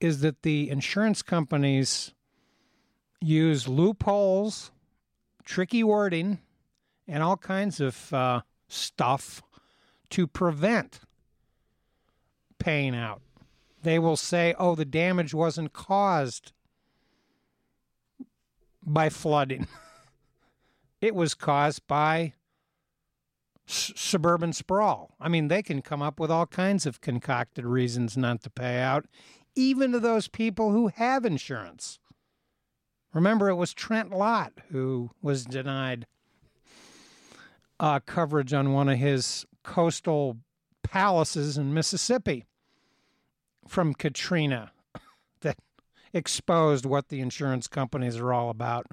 is 0.00 0.20
that 0.20 0.42
the 0.42 0.70
insurance 0.70 1.22
companies 1.22 2.12
use 3.20 3.66
loopholes, 3.66 4.70
tricky 5.46 5.82
wording, 5.82 6.40
and 7.08 7.22
all 7.22 7.38
kinds 7.38 7.80
of 7.80 8.12
uh, 8.12 8.42
stuff 8.68 9.42
to 10.10 10.26
prevent 10.26 11.00
paying 12.58 12.94
out. 12.94 13.22
They 13.82 13.98
will 13.98 14.16
say, 14.16 14.54
"Oh, 14.58 14.74
the 14.74 14.84
damage 14.84 15.32
wasn't 15.32 15.72
caused." 15.72 16.52
by 18.86 19.08
flooding. 19.08 19.66
it 21.00 21.14
was 21.14 21.34
caused 21.34 21.86
by 21.86 22.34
s- 23.68 23.92
suburban 23.96 24.52
sprawl. 24.52 25.14
I 25.20 25.28
mean, 25.28 25.48
they 25.48 25.62
can 25.62 25.82
come 25.82 26.00
up 26.00 26.20
with 26.20 26.30
all 26.30 26.46
kinds 26.46 26.86
of 26.86 27.00
concocted 27.00 27.66
reasons 27.66 28.16
not 28.16 28.42
to 28.42 28.50
pay 28.50 28.78
out, 28.80 29.06
even 29.56 29.92
to 29.92 30.00
those 30.00 30.28
people 30.28 30.70
who 30.70 30.88
have 30.88 31.24
insurance. 31.24 31.98
Remember, 33.16 33.48
it 33.48 33.54
was 33.54 33.72
Trent 33.72 34.10
Lott 34.10 34.52
who 34.70 35.10
was 35.22 35.46
denied 35.46 36.06
uh, 37.80 37.98
coverage 38.00 38.52
on 38.52 38.74
one 38.74 38.90
of 38.90 38.98
his 38.98 39.46
coastal 39.62 40.36
palaces 40.82 41.56
in 41.56 41.72
Mississippi 41.72 42.44
from 43.66 43.94
Katrina 43.94 44.70
that 45.40 45.56
exposed 46.12 46.84
what 46.84 47.08
the 47.08 47.20
insurance 47.20 47.68
companies 47.68 48.18
are 48.18 48.34
all 48.34 48.50
about. 48.50 48.86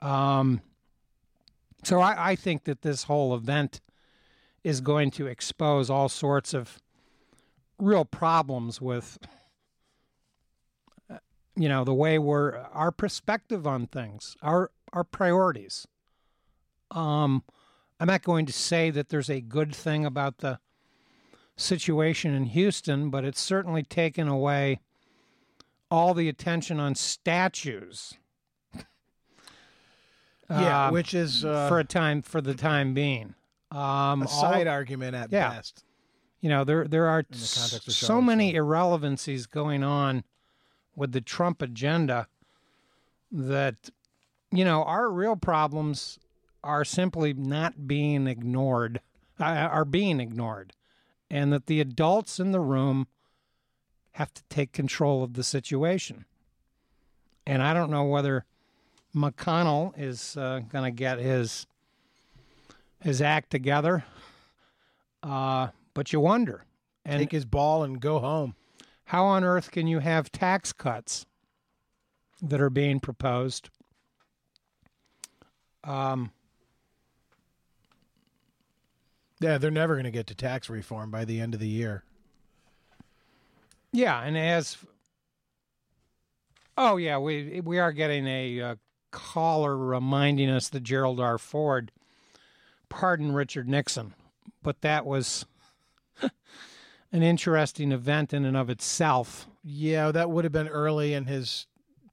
Um, 0.00 0.60
so 1.84 2.00
I, 2.00 2.32
I 2.32 2.34
think 2.34 2.64
that 2.64 2.82
this 2.82 3.04
whole 3.04 3.32
event 3.32 3.80
is 4.64 4.80
going 4.80 5.12
to 5.12 5.28
expose 5.28 5.88
all 5.88 6.08
sorts 6.08 6.52
of 6.52 6.80
real 7.78 8.04
problems 8.04 8.80
with 8.80 9.20
you 11.56 11.68
know 11.68 11.84
the 11.84 11.94
way 11.94 12.18
we're 12.18 12.56
our 12.72 12.92
perspective 12.92 13.66
on 13.66 13.86
things 13.86 14.36
our 14.42 14.70
our 14.92 15.04
priorities 15.04 15.86
um 16.92 17.42
i'm 17.98 18.06
not 18.06 18.22
going 18.22 18.46
to 18.46 18.52
say 18.52 18.90
that 18.90 19.08
there's 19.08 19.28
a 19.30 19.40
good 19.40 19.74
thing 19.74 20.04
about 20.06 20.38
the 20.38 20.58
situation 21.56 22.32
in 22.34 22.44
houston 22.46 23.10
but 23.10 23.24
it's 23.24 23.40
certainly 23.40 23.82
taken 23.82 24.26
away 24.28 24.80
all 25.90 26.14
the 26.14 26.28
attention 26.28 26.78
on 26.80 26.94
statues 26.94 28.14
Yeah, 30.50 30.86
um, 30.88 30.92
which 30.94 31.14
is 31.14 31.44
uh, 31.44 31.68
for 31.68 31.78
a 31.78 31.84
time 31.84 32.22
for 32.22 32.40
the 32.40 32.54
time 32.54 32.92
being 32.94 33.34
um 33.70 34.22
a 34.22 34.26
all- 34.26 34.40
side 34.40 34.66
argument 34.66 35.14
at 35.14 35.30
Yeah. 35.30 35.50
best. 35.50 35.84
you 36.40 36.48
know 36.48 36.64
there 36.64 36.86
there 36.88 37.06
are 37.06 37.24
the 37.30 37.36
so 37.36 38.20
many 38.20 38.54
irrelevancies 38.54 39.46
going 39.46 39.84
on 39.84 40.24
with 41.00 41.12
the 41.12 41.20
Trump 41.22 41.62
agenda 41.62 42.28
that 43.32 43.88
you 44.52 44.64
know 44.66 44.84
our 44.84 45.08
real 45.10 45.34
problems 45.34 46.18
are 46.62 46.84
simply 46.84 47.32
not 47.32 47.88
being 47.88 48.26
ignored 48.26 49.00
uh, 49.40 49.44
are 49.44 49.86
being 49.86 50.20
ignored 50.20 50.74
and 51.30 51.52
that 51.54 51.66
the 51.66 51.80
adults 51.80 52.38
in 52.38 52.52
the 52.52 52.60
room 52.60 53.06
have 54.12 54.34
to 54.34 54.42
take 54.50 54.72
control 54.72 55.22
of 55.22 55.34
the 55.34 55.44
situation 55.44 56.26
and 57.46 57.62
i 57.62 57.72
don't 57.72 57.90
know 57.90 58.04
whether 58.04 58.44
mcconnell 59.14 59.94
is 59.96 60.36
uh, 60.36 60.60
going 60.68 60.84
to 60.84 60.90
get 60.90 61.18
his 61.20 61.66
his 63.00 63.22
act 63.22 63.48
together 63.48 64.04
uh, 65.22 65.68
but 65.94 66.12
you 66.12 66.18
wonder 66.18 66.64
and 67.04 67.20
Take 67.20 67.32
his 67.32 67.44
ball 67.44 67.82
and 67.82 68.00
go 68.00 68.18
home. 68.18 68.54
How 69.10 69.24
on 69.26 69.42
earth 69.42 69.72
can 69.72 69.88
you 69.88 69.98
have 69.98 70.30
tax 70.30 70.72
cuts 70.72 71.26
that 72.40 72.60
are 72.60 72.70
being 72.70 73.00
proposed? 73.00 73.68
Um, 75.82 76.30
Yeah, 79.40 79.56
they're 79.58 79.70
never 79.70 79.94
going 79.94 80.04
to 80.04 80.10
get 80.10 80.26
to 80.28 80.34
tax 80.34 80.68
reform 80.68 81.10
by 81.10 81.24
the 81.24 81.40
end 81.40 81.54
of 81.54 81.60
the 81.60 81.66
year. 81.68 82.04
yeah, 83.90 84.20
and 84.22 84.36
as 84.38 84.76
oh 86.78 86.98
yeah, 86.98 87.18
we 87.18 87.60
we 87.62 87.78
are 87.78 87.90
getting 87.90 88.26
a 88.28 88.60
uh, 88.60 88.74
caller 89.10 89.76
reminding 89.76 90.50
us 90.50 90.68
that 90.68 90.84
Gerald 90.84 91.18
R. 91.18 91.36
Ford 91.38 91.90
pardoned 92.88 93.34
Richard 93.34 93.66
Nixon, 93.68 94.14
but 94.62 94.82
that 94.82 95.04
was 95.06 95.46
an 97.12 97.22
interesting 97.22 97.92
event 97.92 98.32
in 98.32 98.44
and 98.44 98.56
of 98.56 98.70
itself. 98.70 99.48
Yeah, 99.62 100.10
that 100.12 100.30
would 100.30 100.44
have 100.44 100.52
been 100.52 100.68
early 100.68 101.12
in 101.14 101.26
his 101.26 101.66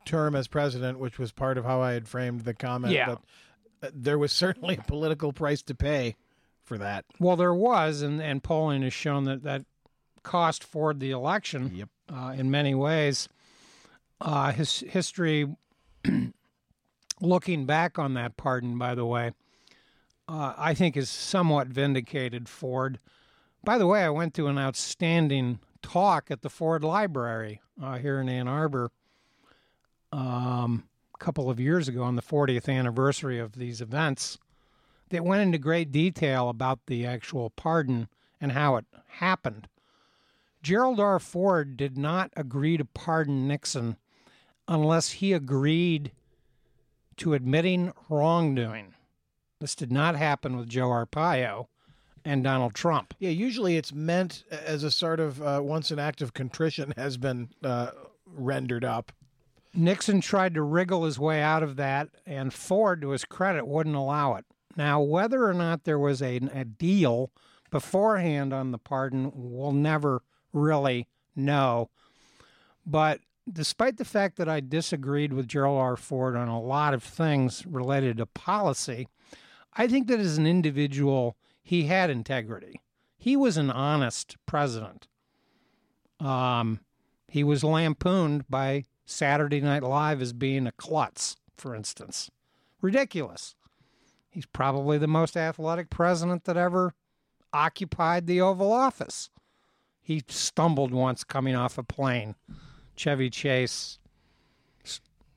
term 0.05 0.35
as 0.35 0.47
president, 0.47 0.99
which 0.99 1.19
was 1.19 1.31
part 1.31 1.57
of 1.57 1.65
how 1.65 1.81
I 1.81 1.93
had 1.93 2.07
framed 2.07 2.41
the 2.41 2.53
comment. 2.53 2.93
Yeah. 2.93 3.15
But 3.81 3.87
uh, 3.87 3.91
there 3.93 4.17
was 4.17 4.31
certainly 4.31 4.75
a 4.77 4.81
political 4.83 5.33
price 5.33 5.61
to 5.63 5.75
pay 5.75 6.15
for 6.63 6.77
that. 6.77 7.05
Well, 7.19 7.35
there 7.35 7.53
was, 7.53 8.01
and, 8.01 8.21
and 8.21 8.43
polling 8.43 8.81
has 8.83 8.93
shown 8.93 9.25
that 9.25 9.43
that 9.43 9.65
cost 10.23 10.63
Ford 10.63 10.99
the 10.99 11.11
election 11.11 11.71
Yep. 11.73 11.89
uh, 12.13 12.33
in 12.37 12.51
many 12.51 12.75
ways. 12.75 13.29
Uh, 14.19 14.51
his 14.51 14.79
history, 14.79 15.47
looking 17.21 17.65
back 17.65 17.99
on 17.99 18.13
that 18.15 18.35
pardon, 18.37 18.77
by 18.77 18.95
the 18.95 19.05
way, 19.05 19.31
uh, 20.27 20.53
I 20.57 20.73
think 20.73 20.97
is 20.97 21.09
somewhat 21.09 21.67
vindicated 21.67 22.49
Ford. 22.49 22.99
By 23.63 23.77
the 23.77 23.87
way, 23.87 24.03
I 24.03 24.09
went 24.09 24.33
to 24.35 24.47
an 24.47 24.57
outstanding 24.57 25.59
talk 25.81 26.31
at 26.31 26.41
the 26.41 26.49
Ford 26.49 26.83
Library 26.83 27.61
uh, 27.81 27.97
here 27.97 28.19
in 28.19 28.29
Ann 28.29 28.47
Arbor 28.47 28.91
um, 30.11 30.83
a 31.13 31.17
couple 31.17 31.49
of 31.49 31.59
years 31.59 31.87
ago 31.87 32.03
on 32.03 32.15
the 32.15 32.21
40th 32.21 32.69
anniversary 32.69 33.39
of 33.39 33.53
these 33.53 33.81
events 33.81 34.37
that 35.09 35.23
went 35.23 35.41
into 35.41 35.57
great 35.57 35.91
detail 35.91 36.49
about 36.49 36.79
the 36.87 37.05
actual 37.05 37.49
pardon 37.49 38.07
and 38.39 38.51
how 38.51 38.75
it 38.75 38.85
happened. 39.07 39.67
Gerald 40.61 40.99
R. 40.99 41.19
Ford 41.19 41.77
did 41.77 41.97
not 41.97 42.31
agree 42.35 42.77
to 42.77 42.85
pardon 42.85 43.47
Nixon 43.47 43.97
unless 44.67 45.11
he 45.11 45.33
agreed 45.33 46.11
to 47.17 47.33
admitting 47.33 47.93
wrongdoing. 48.09 48.93
This 49.59 49.75
did 49.75 49.91
not 49.91 50.15
happen 50.15 50.57
with 50.57 50.69
Joe 50.69 50.89
Arpaio 50.89 51.67
and 52.27 52.43
Donald 52.43 52.73
Trump. 52.73 53.13
Yeah, 53.19 53.29
usually 53.29 53.77
it's 53.77 53.93
meant 53.93 54.43
as 54.51 54.83
a 54.83 54.91
sort 54.91 55.21
of 55.21 55.41
uh, 55.41 55.61
once 55.63 55.91
an 55.91 55.97
act 55.97 56.21
of 56.21 56.33
contrition 56.33 56.93
has 56.97 57.15
been 57.15 57.49
uh, 57.63 57.91
rendered 58.25 58.83
up. 58.83 59.13
Nixon 59.73 60.19
tried 60.19 60.53
to 60.55 60.61
wriggle 60.61 61.05
his 61.05 61.17
way 61.17 61.41
out 61.41 61.63
of 61.63 61.77
that, 61.77 62.09
and 62.25 62.53
Ford, 62.53 63.01
to 63.01 63.11
his 63.11 63.23
credit, 63.23 63.65
wouldn't 63.65 63.95
allow 63.95 64.35
it. 64.35 64.45
Now, 64.75 64.99
whether 64.99 65.45
or 65.47 65.53
not 65.53 65.85
there 65.85 65.99
was 65.99 66.21
a, 66.21 66.37
a 66.53 66.65
deal 66.65 67.31
beforehand 67.71 68.53
on 68.53 68.71
the 68.71 68.77
pardon, 68.77 69.31
we'll 69.33 69.71
never 69.71 70.21
really 70.51 71.07
know. 71.33 71.89
But 72.85 73.21
despite 73.49 73.97
the 73.97 74.05
fact 74.05 74.35
that 74.37 74.49
I 74.49 74.59
disagreed 74.59 75.31
with 75.31 75.47
Gerald 75.47 75.79
R. 75.79 75.95
Ford 75.95 76.35
on 76.35 76.49
a 76.49 76.59
lot 76.59 76.93
of 76.93 77.03
things 77.03 77.65
related 77.65 78.17
to 78.17 78.25
policy, 78.25 79.07
I 79.73 79.87
think 79.87 80.07
that 80.07 80.19
as 80.19 80.37
an 80.37 80.47
individual, 80.47 81.37
he 81.67 81.83
had 81.83 82.09
integrity. 82.09 82.79
He 83.17 83.35
was 83.35 83.57
an 83.57 83.69
honest 83.69 84.37
president. 84.45 85.09
Um, 86.17 86.79
he 87.27 87.43
was 87.43 87.61
lampooned 87.61 88.47
by 88.49 88.85
Saturday 89.05 89.59
Night 89.59 89.83
Live 89.83 90.21
as 90.21 90.31
being 90.31 90.65
a 90.65 90.71
klutz, 90.71 91.35
for 91.57 91.75
instance. 91.75 92.31
Ridiculous. 92.79 93.53
He's 94.29 94.45
probably 94.45 94.97
the 94.97 95.09
most 95.09 95.35
athletic 95.35 95.89
president 95.89 96.45
that 96.45 96.55
ever 96.55 96.93
occupied 97.51 98.27
the 98.27 98.39
Oval 98.39 98.71
Office. 98.71 99.29
He 100.01 100.23
stumbled 100.29 100.93
once 100.93 101.25
coming 101.25 101.57
off 101.57 101.77
a 101.77 101.83
plane. 101.83 102.35
Chevy 102.95 103.29
Chase 103.29 103.99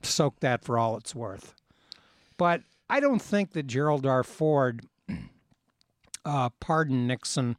soaked 0.01 0.43
that 0.43 0.65
for 0.65 0.79
all 0.79 0.97
it's 0.97 1.13
worth. 1.13 1.57
But 2.37 2.63
I 2.89 3.01
don't 3.01 3.21
think 3.21 3.51
that 3.55 3.67
Gerald 3.67 4.07
R. 4.07 4.23
Ford 4.23 4.87
uh, 6.25 6.51
pardoned 6.61 7.09
Nixon 7.09 7.57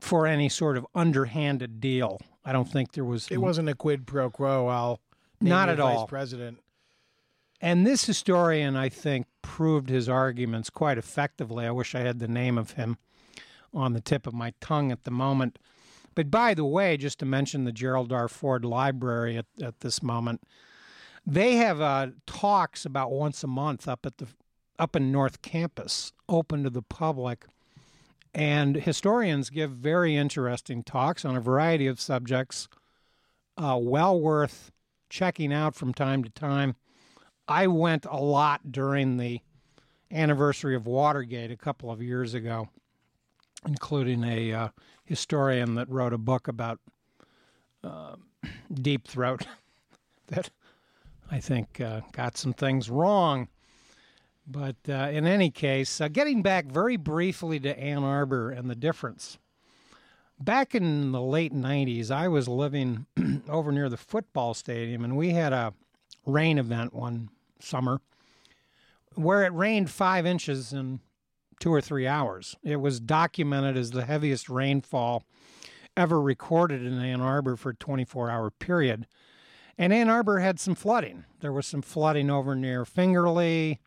for 0.00 0.26
any 0.26 0.48
sort 0.48 0.76
of 0.76 0.86
underhanded 0.94 1.80
deal. 1.80 2.20
I 2.44 2.52
don't 2.52 2.70
think 2.70 2.92
there 2.92 3.04
was. 3.04 3.28
It 3.28 3.38
wasn't 3.38 3.68
a 3.68 3.74
quid 3.74 4.06
pro 4.06 4.30
quo. 4.30 4.68
I'll 4.68 5.00
Not 5.40 5.68
at 5.68 5.78
vice 5.78 5.98
all. 5.98 6.06
president. 6.06 6.58
And 7.60 7.86
this 7.86 8.04
historian, 8.04 8.76
I 8.76 8.88
think, 8.88 9.26
proved 9.42 9.88
his 9.90 10.08
arguments 10.08 10.70
quite 10.70 10.96
effectively. 10.96 11.66
I 11.66 11.72
wish 11.72 11.94
I 11.94 12.00
had 12.00 12.20
the 12.20 12.28
name 12.28 12.56
of 12.56 12.72
him 12.72 12.98
on 13.74 13.92
the 13.92 14.00
tip 14.00 14.26
of 14.26 14.32
my 14.34 14.54
tongue 14.60 14.92
at 14.92 15.04
the 15.04 15.10
moment. 15.10 15.58
But 16.14 16.30
by 16.30 16.54
the 16.54 16.64
way, 16.64 16.96
just 16.96 17.18
to 17.18 17.26
mention 17.26 17.64
the 17.64 17.72
Gerald 17.72 18.12
R. 18.12 18.28
Ford 18.28 18.64
Library 18.64 19.36
at, 19.36 19.46
at 19.60 19.80
this 19.80 20.02
moment, 20.02 20.42
they 21.26 21.56
have 21.56 21.80
uh, 21.80 22.08
talks 22.26 22.84
about 22.86 23.10
once 23.10 23.42
a 23.44 23.48
month 23.48 23.86
up 23.86 24.06
at 24.06 24.18
the 24.18 24.26
up 24.78 24.96
in 24.96 25.12
North 25.12 25.42
Campus, 25.42 26.12
open 26.28 26.64
to 26.64 26.70
the 26.70 26.82
public. 26.82 27.46
And 28.34 28.76
historians 28.76 29.50
give 29.50 29.70
very 29.70 30.16
interesting 30.16 30.82
talks 30.82 31.24
on 31.24 31.36
a 31.36 31.40
variety 31.40 31.86
of 31.86 32.00
subjects, 32.00 32.68
uh, 33.56 33.78
well 33.80 34.20
worth 34.20 34.70
checking 35.08 35.52
out 35.52 35.74
from 35.74 35.92
time 35.94 36.22
to 36.22 36.30
time. 36.30 36.76
I 37.48 37.66
went 37.66 38.04
a 38.04 38.18
lot 38.18 38.70
during 38.70 39.16
the 39.16 39.40
anniversary 40.12 40.74
of 40.74 40.86
Watergate 40.86 41.50
a 41.50 41.56
couple 41.56 41.90
of 41.90 42.02
years 42.02 42.34
ago, 42.34 42.68
including 43.66 44.22
a 44.24 44.52
uh, 44.52 44.68
historian 45.04 45.74
that 45.76 45.88
wrote 45.88 46.12
a 46.12 46.18
book 46.18 46.48
about 46.48 46.78
uh, 47.82 48.16
Deep 48.72 49.08
Throat 49.08 49.46
that 50.28 50.50
I 51.30 51.40
think 51.40 51.80
uh, 51.80 52.02
got 52.12 52.36
some 52.36 52.52
things 52.52 52.90
wrong. 52.90 53.48
But 54.50 54.76
uh, 54.88 55.10
in 55.12 55.26
any 55.26 55.50
case, 55.50 56.00
uh, 56.00 56.08
getting 56.08 56.42
back 56.42 56.66
very 56.66 56.96
briefly 56.96 57.60
to 57.60 57.78
Ann 57.78 58.02
Arbor 58.02 58.50
and 58.50 58.70
the 58.70 58.74
difference. 58.74 59.38
Back 60.40 60.74
in 60.74 61.12
the 61.12 61.20
late 61.20 61.52
90s, 61.52 62.10
I 62.10 62.28
was 62.28 62.48
living 62.48 63.06
over 63.48 63.72
near 63.72 63.88
the 63.88 63.96
football 63.96 64.54
stadium, 64.54 65.04
and 65.04 65.16
we 65.16 65.30
had 65.30 65.52
a, 65.52 65.74
rain 66.28 66.58
event 66.58 66.92
one 66.94 67.30
summer 67.60 68.00
where 69.14 69.44
it 69.44 69.52
rained 69.52 69.90
five 69.90 70.26
inches 70.26 70.72
in 70.72 71.00
two 71.58 71.72
or 71.72 71.80
three 71.80 72.06
hours. 72.06 72.54
It 72.62 72.76
was 72.76 73.00
documented 73.00 73.76
as 73.76 73.90
the 73.90 74.04
heaviest 74.04 74.48
rainfall 74.48 75.24
ever 75.96 76.20
recorded 76.20 76.84
in 76.84 77.00
Ann 77.00 77.20
Arbor 77.20 77.56
for 77.56 77.70
a 77.70 77.74
24 77.74 78.30
hour 78.30 78.50
period. 78.50 79.06
And 79.76 79.92
Ann 79.92 80.08
Arbor 80.08 80.38
had 80.38 80.60
some 80.60 80.74
flooding. 80.74 81.24
There 81.40 81.52
was 81.52 81.66
some 81.66 81.82
flooding 81.82 82.30
over 82.30 82.54
near 82.54 82.84
Fingerly. 82.84 83.80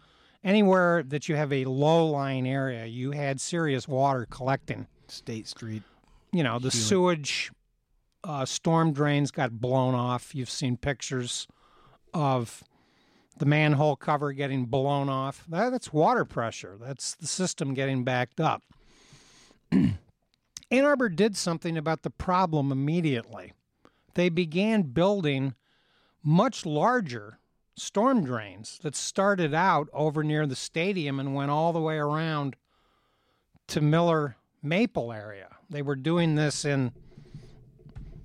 Anywhere 0.44 1.04
that 1.04 1.30
you 1.30 1.36
have 1.36 1.54
a 1.54 1.66
low 1.66 2.08
lying 2.08 2.48
area, 2.48 2.86
you 2.86 3.12
had 3.12 3.40
serious 3.40 3.88
water 3.88 4.26
collecting. 4.30 4.88
State 5.08 5.48
Street. 5.48 5.84
You 6.32 6.44
know, 6.44 6.58
the 6.58 6.72
sewage 6.72 7.52
uh, 8.24 8.46
storm 8.46 8.94
drains 8.94 9.30
got 9.30 9.60
blown 9.60 9.94
off. 9.94 10.34
You've 10.34 10.50
seen 10.50 10.78
pictures 10.78 11.48
of 12.14 12.64
the 13.38 13.46
manhole 13.46 13.96
cover 13.96 14.32
getting 14.32 14.66
blown 14.66 15.10
off. 15.10 15.46
That, 15.50 15.70
that's 15.72 15.92
water 15.92 16.26
pressure. 16.26 16.78
That's 16.80 17.16
the 17.16 17.28
system 17.28 17.74
getting 17.74 18.04
backed 18.04 18.40
up. 18.40 18.64
Ann 19.72 19.98
Arbor 20.72 21.10
did 21.10 21.36
something 21.36 21.78
about 21.78 22.04
the 22.04 22.10
problem 22.10 22.72
immediately. 22.72 23.54
They 24.14 24.30
began 24.30 24.84
building 24.84 25.56
much 26.24 26.66
larger 26.66 27.40
storm 27.82 28.24
drains 28.24 28.80
that 28.84 28.96
started 28.96 29.54
out 29.54 29.90
over 29.92 30.24
near 30.24 30.46
the 30.46 30.56
stadium 30.56 31.20
and 31.20 31.34
went 31.34 31.52
all 31.52 31.74
the 31.74 31.82
way 31.82 31.98
around 31.98 32.56
to 33.68 33.82
Miller 33.82 34.38
Maple 34.62 35.12
area. 35.12 35.48
They 35.70 35.82
were 35.82 35.96
doing 35.96 36.36
this 36.36 36.64
in 36.64 36.92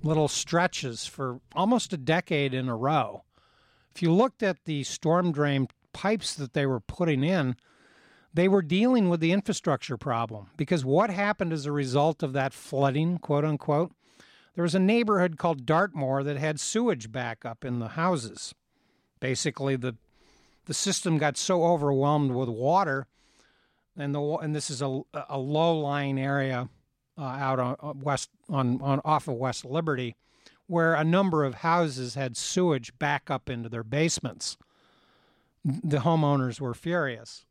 little 0.03 0.27
stretches 0.27 1.07
for 1.07 1.39
almost 1.55 1.91
a 1.91 1.97
decade 1.97 2.53
in 2.53 2.69
a 2.69 2.75
row. 2.75 3.23
If 3.95 4.01
you 4.03 4.11
looked 4.13 4.43
at 4.43 4.65
the 4.65 4.83
storm 4.83 5.31
drain 5.31 5.67
pipes 5.91 6.35
that 6.35 6.53
they 6.53 6.67
were 6.67 6.79
putting 6.79 7.23
in, 7.23 7.55
they 8.33 8.47
were 8.47 8.61
dealing 8.61 9.09
with 9.09 9.19
the 9.19 9.31
infrastructure 9.31 9.97
problem 9.97 10.51
because 10.55 10.85
what 10.85 11.09
happened 11.09 11.51
as 11.51 11.65
a 11.65 11.71
result 11.71 12.21
of 12.21 12.33
that 12.33 12.53
flooding, 12.53 13.17
quote 13.17 13.43
unquote, 13.43 13.91
there 14.53 14.63
was 14.63 14.75
a 14.75 14.79
neighborhood 14.79 15.37
called 15.37 15.65
Dartmoor 15.65 16.23
that 16.23 16.37
had 16.37 16.59
sewage 16.59 17.11
backup 17.11 17.65
in 17.65 17.79
the 17.79 17.89
houses. 17.89 18.53
Basically, 19.19 19.75
the 19.75 19.95
the 20.65 20.73
system 20.73 21.17
got 21.17 21.37
so 21.37 21.63
overwhelmed 21.63 22.31
with 22.31 22.49
water, 22.49 23.07
and 23.97 24.13
the 24.13 24.21
and 24.21 24.55
this 24.55 24.69
is 24.69 24.81
a, 24.81 25.01
a 25.29 25.39
low 25.39 25.79
lying 25.79 26.19
area 26.19 26.69
uh, 27.17 27.23
out 27.23 27.59
on 27.59 27.99
west 28.01 28.29
on, 28.49 28.81
on 28.81 29.01
off 29.03 29.27
of 29.27 29.35
West 29.35 29.65
Liberty, 29.65 30.15
where 30.67 30.93
a 30.93 31.03
number 31.03 31.43
of 31.43 31.55
houses 31.55 32.15
had 32.15 32.37
sewage 32.37 32.97
back 32.99 33.31
up 33.31 33.49
into 33.49 33.69
their 33.69 33.83
basements. 33.83 34.57
The 35.63 35.97
homeowners 35.97 36.61
were 36.61 36.73
furious. 36.73 37.45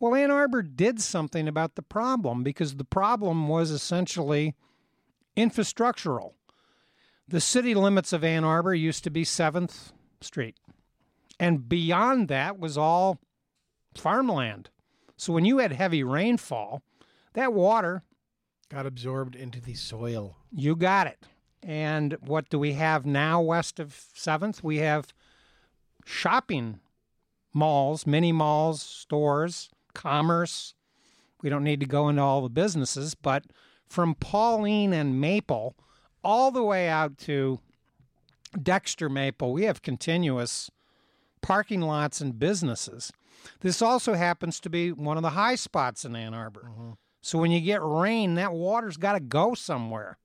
Well, 0.00 0.14
Ann 0.14 0.30
Arbor 0.30 0.62
did 0.62 1.00
something 1.00 1.48
about 1.48 1.74
the 1.74 1.82
problem 1.82 2.42
because 2.42 2.76
the 2.76 2.84
problem 2.84 3.48
was 3.48 3.70
essentially 3.70 4.54
infrastructural. 5.36 6.34
The 7.26 7.40
city 7.40 7.74
limits 7.74 8.12
of 8.12 8.22
Ann 8.22 8.44
Arbor 8.44 8.74
used 8.74 9.04
to 9.04 9.10
be 9.10 9.24
7th 9.24 9.92
Street. 10.20 10.56
And 11.38 11.68
beyond 11.68 12.28
that 12.28 12.58
was 12.58 12.76
all 12.76 13.18
farmland. 13.94 14.70
So 15.16 15.32
when 15.32 15.44
you 15.44 15.58
had 15.58 15.72
heavy 15.72 16.02
rainfall, 16.02 16.82
that 17.34 17.52
water 17.52 18.02
got 18.68 18.86
absorbed 18.86 19.34
into 19.34 19.60
the 19.60 19.74
soil. 19.74 20.36
You 20.52 20.76
got 20.76 21.06
it. 21.06 21.26
And 21.62 22.16
what 22.20 22.48
do 22.50 22.58
we 22.58 22.74
have 22.74 23.04
now 23.04 23.40
west 23.40 23.80
of 23.80 24.04
7th? 24.14 24.62
We 24.62 24.78
have 24.78 25.12
shopping 26.04 26.80
malls, 27.52 28.06
mini 28.06 28.32
malls, 28.32 28.82
stores, 28.82 29.70
commerce. 29.94 30.74
We 31.42 31.50
don't 31.50 31.64
need 31.64 31.80
to 31.80 31.86
go 31.86 32.08
into 32.08 32.22
all 32.22 32.42
the 32.42 32.48
businesses, 32.48 33.14
but 33.14 33.44
from 33.86 34.14
Pauline 34.14 34.92
and 34.92 35.20
Maple 35.20 35.76
all 36.22 36.50
the 36.50 36.62
way 36.62 36.88
out 36.88 37.16
to 37.18 37.60
Dexter 38.60 39.08
Maple, 39.08 39.52
we 39.52 39.64
have 39.64 39.82
continuous 39.82 40.70
parking 41.40 41.80
lots 41.80 42.20
and 42.20 42.38
businesses. 42.38 43.12
This 43.60 43.82
also 43.82 44.14
happens 44.14 44.60
to 44.60 44.70
be 44.70 44.92
one 44.92 45.16
of 45.16 45.22
the 45.22 45.30
high 45.30 45.54
spots 45.54 46.04
in 46.04 46.16
Ann 46.16 46.34
Arbor. 46.34 46.70
Mm-hmm. 46.70 46.90
So 47.20 47.38
when 47.38 47.50
you 47.50 47.60
get 47.60 47.82
rain, 47.82 48.34
that 48.34 48.52
water's 48.52 48.96
got 48.96 49.12
to 49.12 49.20
go 49.20 49.54
somewhere. 49.54 50.18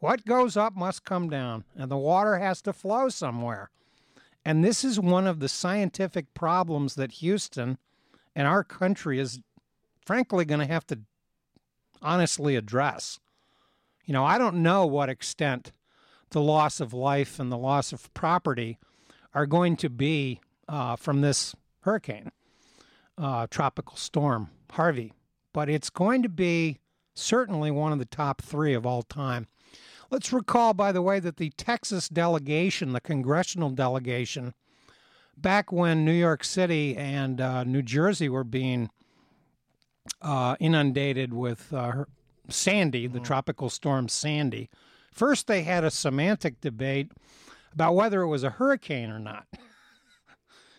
What 0.00 0.24
goes 0.24 0.56
up 0.56 0.76
must 0.76 1.04
come 1.04 1.28
down, 1.28 1.64
and 1.76 1.90
the 1.90 1.96
water 1.96 2.38
has 2.38 2.62
to 2.62 2.72
flow 2.72 3.08
somewhere. 3.08 3.70
And 4.44 4.64
this 4.64 4.84
is 4.84 5.00
one 5.00 5.26
of 5.26 5.40
the 5.40 5.48
scientific 5.48 6.32
problems 6.34 6.94
that 6.94 7.12
Houston 7.12 7.78
and 8.34 8.46
our 8.46 8.62
country 8.62 9.18
is 9.18 9.40
frankly 10.06 10.44
going 10.44 10.60
to 10.60 10.72
have 10.72 10.86
to 10.86 11.00
honestly 12.00 12.54
address. 12.54 13.18
You 14.06 14.14
know, 14.14 14.24
I 14.24 14.38
don't 14.38 14.62
know 14.62 14.86
what 14.86 15.08
extent 15.08 15.72
the 16.30 16.40
loss 16.40 16.80
of 16.80 16.94
life 16.94 17.40
and 17.40 17.50
the 17.50 17.58
loss 17.58 17.92
of 17.92 18.12
property 18.14 18.78
are 19.34 19.46
going 19.46 19.76
to 19.78 19.90
be 19.90 20.40
uh, 20.68 20.96
from 20.96 21.20
this 21.20 21.54
hurricane, 21.80 22.30
uh, 23.16 23.46
tropical 23.50 23.96
storm, 23.96 24.50
Harvey, 24.72 25.12
but 25.52 25.68
it's 25.68 25.90
going 25.90 26.22
to 26.22 26.28
be 26.28 26.78
certainly 27.14 27.70
one 27.70 27.92
of 27.92 27.98
the 27.98 28.04
top 28.04 28.42
three 28.42 28.74
of 28.74 28.86
all 28.86 29.02
time. 29.02 29.46
Let's 30.10 30.32
recall, 30.32 30.72
by 30.72 30.92
the 30.92 31.02
way, 31.02 31.20
that 31.20 31.36
the 31.36 31.50
Texas 31.50 32.08
delegation, 32.08 32.92
the 32.92 33.00
congressional 33.00 33.70
delegation, 33.70 34.54
back 35.36 35.70
when 35.70 36.04
New 36.04 36.12
York 36.12 36.44
City 36.44 36.96
and 36.96 37.40
uh, 37.40 37.64
New 37.64 37.82
Jersey 37.82 38.28
were 38.28 38.44
being 38.44 38.90
uh, 40.22 40.56
inundated 40.60 41.34
with 41.34 41.72
uh, 41.72 42.04
Sandy, 42.48 43.06
the 43.06 43.18
mm-hmm. 43.18 43.24
tropical 43.24 43.68
storm 43.68 44.08
Sandy, 44.08 44.70
first 45.12 45.46
they 45.46 45.62
had 45.62 45.84
a 45.84 45.90
semantic 45.90 46.60
debate 46.60 47.12
about 47.72 47.94
whether 47.94 48.22
it 48.22 48.28
was 48.28 48.44
a 48.44 48.50
hurricane 48.50 49.10
or 49.10 49.18
not. 49.18 49.46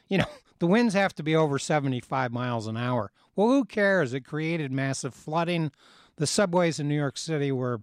you 0.10 0.18
know, 0.18 0.26
the 0.60 0.68
winds 0.68 0.94
have 0.94 1.16
to 1.16 1.24
be 1.24 1.36
over 1.36 1.58
75 1.58 2.32
miles 2.32 2.68
an 2.68 2.78
hour. 2.78 3.12
Well, 3.36 3.48
who 3.48 3.66
cares? 3.66 4.14
It 4.14 4.22
created 4.22 4.72
massive 4.72 5.14
flooding. 5.14 5.72
The 6.18 6.28
subways 6.28 6.80
in 6.80 6.90
New 6.90 6.96
York 6.96 7.18
City 7.18 7.52
were 7.52 7.82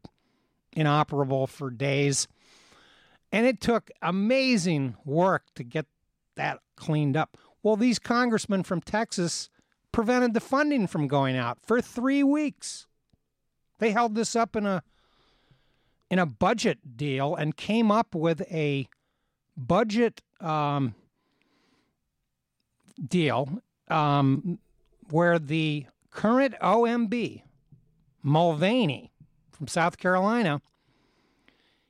inoperable 0.73 1.47
for 1.47 1.71
days. 1.71 2.29
And 3.33 3.47
it 3.47 3.61
took 3.61 3.91
amazing 4.03 4.97
work 5.05 5.45
to 5.55 5.65
get 5.65 5.87
that 6.37 6.61
cleaned 6.77 7.17
up. 7.17 7.37
Well, 7.63 7.77
these 7.77 7.99
congressmen 7.99 8.63
from 8.63 8.81
Texas 8.81 9.49
prevented 9.91 10.35
the 10.35 10.41
funding 10.41 10.87
from 10.87 11.09
going 11.09 11.37
out 11.37 11.59
for 11.63 11.81
three 11.81 12.23
weeks. 12.23 12.87
They 13.79 13.91
held 13.93 14.15
this 14.15 14.37
up 14.37 14.55
in 14.55 14.67
a 14.67 14.83
in 16.09 16.19
a 16.19 16.27
budget 16.27 16.97
deal 16.97 17.35
and 17.35 17.57
came 17.57 17.91
up 17.91 18.15
with 18.15 18.43
a 18.43 18.87
budget 19.57 20.23
um, 20.41 20.95
deal 23.05 23.63
um, 23.89 24.59
where 25.11 25.39
the 25.39 25.87
current 26.11 26.55
OMB, 26.63 27.43
Mulvaney, 28.23 29.13
from 29.53 29.69
South 29.69 29.97
Carolina, 29.97 30.61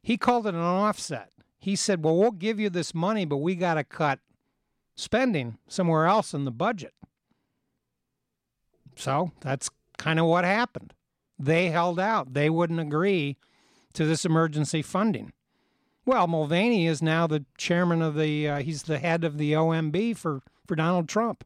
he 0.02 0.16
called 0.16 0.46
it 0.46 0.54
an 0.54 0.60
offset. 0.60 1.30
He 1.58 1.74
said, 1.74 2.04
Well, 2.04 2.16
we'll 2.16 2.30
give 2.30 2.60
you 2.60 2.70
this 2.70 2.94
money, 2.94 3.24
but 3.24 3.38
we 3.38 3.56
got 3.56 3.74
to 3.74 3.84
cut 3.84 4.20
spending 4.94 5.58
somewhere 5.66 6.06
else 6.06 6.32
in 6.32 6.44
the 6.44 6.52
budget. 6.52 6.94
So 8.94 9.32
that's 9.40 9.68
kind 9.98 10.20
of 10.20 10.26
what 10.26 10.44
happened. 10.44 10.94
They 11.38 11.70
held 11.70 11.98
out, 12.00 12.34
they 12.34 12.48
wouldn't 12.48 12.80
agree 12.80 13.36
to 13.92 14.06
this 14.06 14.24
emergency 14.24 14.80
funding. 14.80 15.32
Well, 16.04 16.28
Mulvaney 16.28 16.86
is 16.86 17.02
now 17.02 17.26
the 17.26 17.44
chairman 17.58 18.00
of 18.00 18.14
the, 18.14 18.48
uh, 18.48 18.58
he's 18.58 18.84
the 18.84 18.98
head 18.98 19.24
of 19.24 19.38
the 19.38 19.52
OMB 19.52 20.16
for, 20.16 20.42
for 20.66 20.76
Donald 20.76 21.08
Trump. 21.08 21.44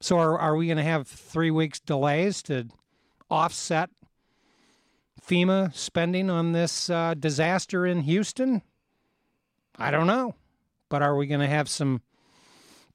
So 0.00 0.18
are, 0.18 0.38
are 0.38 0.56
we 0.56 0.66
going 0.66 0.78
to 0.78 0.82
have 0.82 1.06
three 1.06 1.50
weeks 1.50 1.78
delays 1.78 2.42
to 2.44 2.68
offset 3.30 3.90
FEMA 5.20 5.74
spending 5.74 6.30
on 6.30 6.52
this 6.52 6.88
uh, 6.88 7.14
disaster 7.14 7.86
in 7.86 8.00
Houston? 8.00 8.62
I 9.76 9.90
don't 9.90 10.06
know. 10.06 10.34
But 10.88 11.02
are 11.02 11.16
we 11.16 11.26
going 11.26 11.40
to 11.40 11.46
have 11.46 11.68
some 11.68 12.02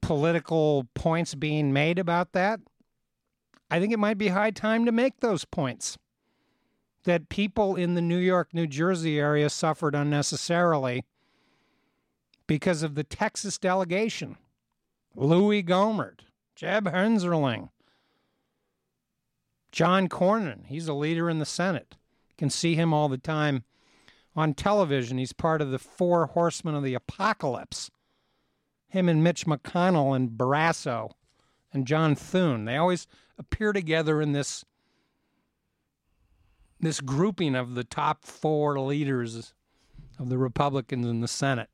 political 0.01 0.87
points 0.93 1.35
being 1.35 1.71
made 1.71 1.97
about 1.99 2.33
that? 2.33 2.59
I 3.71 3.79
think 3.79 3.93
it 3.93 3.99
might 3.99 4.17
be 4.17 4.27
high 4.29 4.51
time 4.51 4.85
to 4.85 4.91
make 4.91 5.19
those 5.19 5.45
points. 5.45 5.97
That 7.05 7.29
people 7.29 7.75
in 7.75 7.93
the 7.93 8.01
New 8.01 8.17
York, 8.17 8.49
New 8.51 8.65
Jersey 8.65 9.19
area 9.19 9.49
suffered 9.49 9.93
unnecessarily 9.93 11.03
because 12.47 12.83
of 12.83 12.95
the 12.95 13.03
Texas 13.03 13.57
delegation. 13.57 14.37
Louis 15.15 15.63
Gohmert, 15.63 16.21
Jeb 16.55 16.85
Hensarling, 16.85 17.69
John 19.71 20.07
Cornyn, 20.07 20.65
he's 20.67 20.87
a 20.87 20.93
leader 20.93 21.29
in 21.29 21.39
the 21.39 21.45
Senate 21.45 21.95
You 22.29 22.35
can 22.37 22.49
see 22.49 22.75
him 22.75 22.93
all 22.93 23.09
the 23.09 23.17
time 23.17 23.63
on 24.35 24.53
television. 24.53 25.17
He's 25.17 25.33
part 25.33 25.61
of 25.61 25.71
the 25.71 25.79
four 25.79 26.27
horsemen 26.27 26.75
of 26.75 26.83
the 26.83 26.93
apocalypse. 26.93 27.89
him 28.87 29.09
and 29.09 29.23
Mitch 29.23 29.45
McConnell 29.45 30.15
and 30.15 30.31
Barrasso 30.31 31.11
and 31.73 31.85
John 31.87 32.15
Thune. 32.15 32.65
They 32.65 32.77
always 32.77 33.07
appear 33.37 33.73
together 33.73 34.21
in 34.21 34.31
this 34.31 34.63
this 36.79 37.01
grouping 37.01 37.55
of 37.55 37.73
the 37.75 37.83
top 37.83 38.25
four 38.25 38.79
leaders 38.79 39.53
of 40.19 40.29
the 40.29 40.37
Republicans 40.37 41.07
in 41.07 41.21
the 41.21 41.27
Senate. 41.27 41.69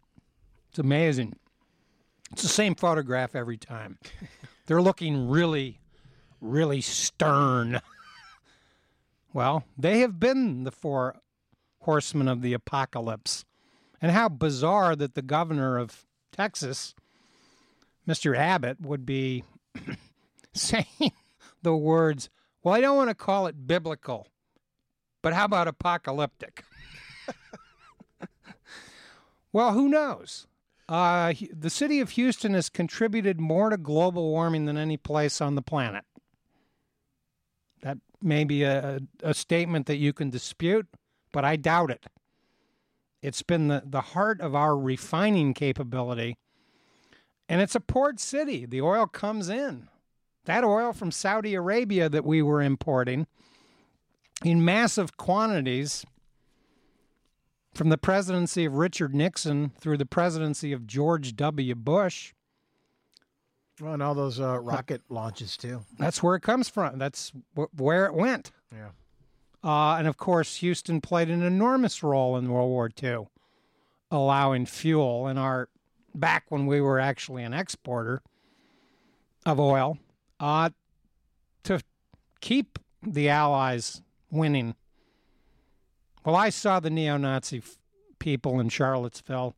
It's 0.69 0.79
amazing. 0.79 1.35
It's 2.31 2.43
the 2.43 2.47
same 2.47 2.75
photograph 2.75 3.35
every 3.35 3.57
time. 3.57 3.97
They're 4.65 4.81
looking 4.81 5.29
really, 5.29 5.79
really 6.39 6.81
stern. 6.81 7.81
well, 9.33 9.65
they 9.77 9.99
have 9.99 10.19
been 10.19 10.63
the 10.63 10.71
four 10.71 11.15
horsemen 11.81 12.27
of 12.27 12.41
the 12.41 12.53
apocalypse. 12.53 13.45
And 14.01 14.11
how 14.11 14.29
bizarre 14.29 14.95
that 14.95 15.13
the 15.13 15.21
governor 15.21 15.77
of 15.77 16.05
Texas, 16.31 16.95
Mr. 18.07 18.35
Abbott, 18.35 18.81
would 18.81 19.05
be 19.05 19.43
saying 20.53 20.85
the 21.61 21.75
words, 21.75 22.29
well, 22.63 22.73
I 22.73 22.81
don't 22.81 22.95
want 22.97 23.09
to 23.09 23.15
call 23.15 23.47
it 23.47 23.67
biblical, 23.67 24.27
but 25.21 25.33
how 25.33 25.45
about 25.45 25.67
apocalyptic? 25.67 26.63
well, 29.51 29.73
who 29.73 29.87
knows? 29.89 30.47
Uh, 30.91 31.33
the 31.57 31.69
city 31.69 32.01
of 32.01 32.09
Houston 32.09 32.53
has 32.53 32.67
contributed 32.67 33.39
more 33.39 33.69
to 33.69 33.77
global 33.77 34.29
warming 34.29 34.65
than 34.65 34.77
any 34.77 34.97
place 34.97 35.39
on 35.39 35.55
the 35.55 35.61
planet. 35.61 36.03
That 37.81 37.99
may 38.21 38.43
be 38.43 38.63
a, 38.63 38.99
a 39.23 39.33
statement 39.33 39.85
that 39.85 39.95
you 39.95 40.11
can 40.11 40.29
dispute, 40.29 40.87
but 41.31 41.45
I 41.45 41.55
doubt 41.55 41.91
it. 41.91 42.07
It's 43.21 43.41
been 43.41 43.69
the, 43.69 43.83
the 43.85 44.01
heart 44.01 44.41
of 44.41 44.53
our 44.53 44.77
refining 44.77 45.53
capability. 45.53 46.35
And 47.47 47.61
it's 47.61 47.75
a 47.75 47.79
port 47.79 48.19
city. 48.19 48.65
The 48.65 48.81
oil 48.81 49.07
comes 49.07 49.47
in. 49.47 49.87
That 50.43 50.65
oil 50.65 50.91
from 50.91 51.11
Saudi 51.11 51.53
Arabia 51.53 52.09
that 52.09 52.25
we 52.25 52.41
were 52.41 52.61
importing 52.61 53.27
in 54.43 54.65
massive 54.65 55.15
quantities 55.15 56.05
from 57.73 57.89
the 57.89 57.97
presidency 57.97 58.65
of 58.65 58.73
Richard 58.75 59.15
Nixon 59.15 59.71
through 59.79 59.97
the 59.97 60.05
presidency 60.05 60.73
of 60.73 60.87
George 60.87 61.35
W. 61.35 61.75
Bush. 61.75 62.33
Well, 63.79 63.93
and 63.93 64.03
all 64.03 64.13
those 64.13 64.39
uh, 64.39 64.59
rocket 64.59 65.01
launches 65.09 65.57
too. 65.57 65.81
That's 65.97 66.21
where 66.21 66.35
it 66.35 66.41
comes 66.41 66.69
from. 66.69 66.99
That's 66.99 67.31
wh- 67.55 67.73
where 67.79 68.05
it 68.05 68.13
went. 68.13 68.51
Yeah. 68.71 68.89
Uh, 69.63 69.97
and 69.97 70.07
of 70.07 70.17
course, 70.17 70.57
Houston 70.57 71.01
played 71.01 71.29
an 71.29 71.41
enormous 71.41 72.03
role 72.03 72.37
in 72.37 72.49
World 72.49 72.69
War 72.69 72.89
II, 73.01 73.27
allowing 74.11 74.65
fuel 74.65 75.27
in 75.27 75.37
our 75.37 75.69
back 76.13 76.45
when 76.49 76.65
we 76.65 76.81
were 76.81 76.99
actually 76.99 77.43
an 77.43 77.53
exporter 77.53 78.21
of 79.45 79.59
oil 79.59 79.97
uh, 80.39 80.69
to 81.63 81.81
keep 82.39 82.77
the 83.01 83.29
Allies 83.29 84.01
winning. 84.29 84.75
Well, 86.23 86.35
I 86.35 86.49
saw 86.49 86.79
the 86.79 86.89
neo 86.89 87.17
Nazi 87.17 87.59
f- 87.59 87.77
people 88.19 88.59
in 88.59 88.69
Charlottesville, 88.69 89.55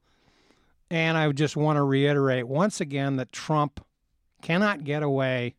and 0.89 1.17
I 1.17 1.31
just 1.31 1.57
want 1.57 1.77
to 1.77 1.83
reiterate 1.83 2.47
once 2.47 2.79
again 2.79 3.17
that 3.17 3.31
Trump 3.31 3.85
cannot 4.41 4.83
get 4.83 5.03
away 5.03 5.55